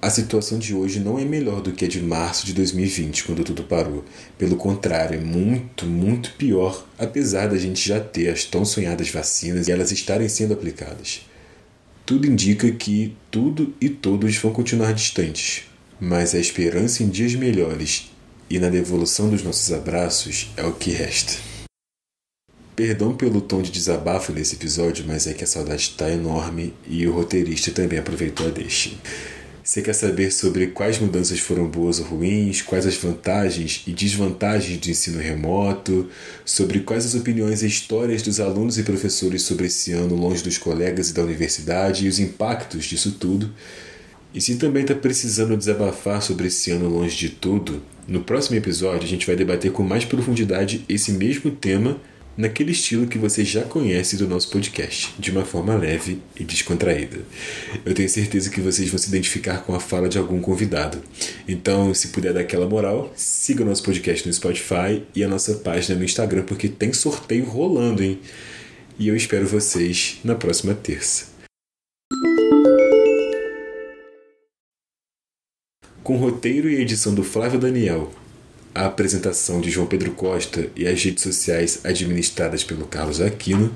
A 0.01 0.11
situação 0.11 0.59
de 0.59 0.75
hoje 0.75 0.99
não 0.99 1.17
é 1.17 1.25
melhor 1.25 1.61
do 1.61 1.71
que 1.71 1.85
a 1.85 1.89
de 1.89 2.03
março 2.03 2.45
de 2.45 2.53
2020, 2.53 3.23
quando 3.23 3.45
tudo 3.45 3.63
parou. 3.63 4.05
Pelo 4.37 4.57
contrário, 4.57 5.17
é 5.17 5.23
muito, 5.23 5.87
muito 5.87 6.33
pior, 6.33 6.85
apesar 6.99 7.47
da 7.47 7.57
gente 7.57 7.87
já 7.87 8.01
ter 8.01 8.29
as 8.29 8.43
tão 8.45 8.65
sonhadas 8.65 9.09
vacinas 9.09 9.69
e 9.69 9.71
elas 9.71 9.93
estarem 9.93 10.29
sendo 10.29 10.55
aplicadas. 10.55 11.21
Tudo 12.05 12.27
indica 12.27 12.71
que 12.73 13.17
tudo 13.31 13.73
e 13.81 13.89
todos 13.89 14.37
vão 14.37 14.53
continuar 14.53 14.93
distantes, 14.93 15.65
mas 16.01 16.35
a 16.35 16.39
esperança 16.39 17.03
em 17.03 17.09
dias 17.09 17.35
melhores 17.35 18.11
e 18.51 18.59
na 18.59 18.69
devolução 18.69 19.31
dos 19.31 19.43
nossos 19.43 19.73
abraços 19.73 20.51
é 20.57 20.65
o 20.65 20.73
que 20.73 20.91
resta. 20.91 21.35
Perdão 22.75 23.15
pelo 23.15 23.41
tom 23.41 23.63
de 23.63 23.71
desabafo 23.71 24.33
nesse 24.33 24.57
episódio, 24.57 25.05
mas 25.07 25.29
é 25.29 25.33
que 25.33 25.45
a 25.45 25.47
saudade 25.47 25.83
está 25.83 26.11
enorme 26.11 26.75
e 26.89 27.07
o 27.07 27.13
roteirista 27.13 27.71
também 27.71 27.99
aproveitou 27.99 28.49
a 28.49 28.51
deixa. 28.51 28.91
Você 29.65 29.81
quer 29.81 29.93
saber 29.93 30.33
sobre 30.33 30.67
quais 30.69 30.99
mudanças 30.99 31.39
foram 31.39 31.69
boas 31.69 32.01
ou 32.01 32.07
ruins, 32.07 32.61
quais 32.61 32.85
as 32.85 32.97
vantagens 32.97 33.85
e 33.87 33.93
desvantagens 33.93 34.77
do 34.77 34.91
ensino 34.91 35.21
remoto, 35.21 36.09
sobre 36.45 36.81
quais 36.81 37.07
as 37.07 37.15
opiniões 37.15 37.63
e 37.63 37.69
histórias 37.69 38.23
dos 38.23 38.41
alunos 38.41 38.77
e 38.77 38.83
professores 38.83 39.43
sobre 39.43 39.67
esse 39.67 39.93
ano 39.93 40.17
longe 40.17 40.43
dos 40.43 40.59
colegas 40.59 41.11
e 41.11 41.15
da 41.15 41.23
universidade 41.23 42.05
e 42.05 42.09
os 42.09 42.19
impactos 42.19 42.87
disso 42.87 43.13
tudo? 43.13 43.53
E 44.35 44.41
se 44.41 44.57
também 44.57 44.83
está 44.83 44.97
precisando 44.97 45.57
desabafar 45.57 46.21
sobre 46.23 46.49
esse 46.49 46.73
ano 46.73 46.89
longe 46.89 47.17
de 47.17 47.29
tudo, 47.29 47.81
no 48.09 48.25
próximo 48.25 48.57
episódio 48.57 49.05
a 49.05 49.09
gente 49.09 49.27
vai 49.27 49.37
debater 49.37 49.71
com 49.71 49.85
mais 49.85 50.05
profundidade 50.05 50.85
esse 50.89 51.13
mesmo 51.13 51.53
tema 51.53 52.01
naquele 52.37 52.73
estilo 52.73 53.07
que 53.07 53.19
você 53.19 53.45
já 53.45 53.63
conhece 53.63 54.17
do 54.17 54.27
nosso 54.27 54.51
podcast, 54.51 55.15
de 55.19 55.31
uma 55.31 55.45
forma 55.45 55.75
leve 55.75 56.21
e 56.39 56.45
descontraída. 56.45 57.19
Eu 57.85 57.95
tenho 57.95 58.09
certeza 58.09 58.51
que 58.51 58.61
vocês 58.61 58.89
vão 58.89 58.99
se 58.99 59.09
identificar 59.09 59.59
com 59.59 59.75
a 59.75 59.81
fala 59.81 60.09
de 60.09 60.19
algum 60.19 60.41
convidado. 60.41 61.03
Então, 61.47 61.93
se 61.95 62.09
puder 62.09 62.33
dar 62.33 62.41
aquela 62.41 62.69
moral, 62.69 63.13
siga 63.17 63.63
o 63.63 63.67
nosso 63.67 63.83
podcast 63.83 64.27
no 64.27 64.33
Spotify 64.33 65.03
e 65.15 65.23
a 65.23 65.29
nossa 65.29 65.55
página 65.55 65.99
no 65.99 66.05
Instagram, 66.05 66.43
porque 66.43 66.69
tem 66.69 66.93
sorteio 66.93 67.45
rolando, 67.45 68.03
hein? 68.03 68.19
E 68.99 69.09
eu 69.09 69.17
espero 69.17 69.47
vocês 69.47 70.19
na 70.25 70.35
próxima 70.35 70.75
terça. 70.75 71.33
Com 76.03 76.17
roteiro 76.17 76.69
e 76.69 76.81
edição 76.81 77.15
do 77.15 77.23
Flávio 77.23 77.61
Daniel, 77.61 78.11
a 78.75 78.87
apresentação 78.87 79.61
de 79.61 79.71
João 79.71 79.87
Pedro 79.87 80.13
Costa 80.13 80.69
e 80.75 80.87
as 80.87 81.03
redes 81.03 81.23
sociais 81.23 81.81
administradas 81.85 82.65
pelo 82.65 82.87
Carlos 82.87 83.21
Aquino, 83.21 83.75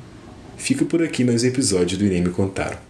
fica 0.56 0.84
por 0.84 1.02
aqui 1.02 1.24
mais 1.24 1.44
episódio 1.44 1.98
do 1.98 2.04
Irem 2.04 2.22
Me 2.22 2.30
Contaram. 2.30 2.85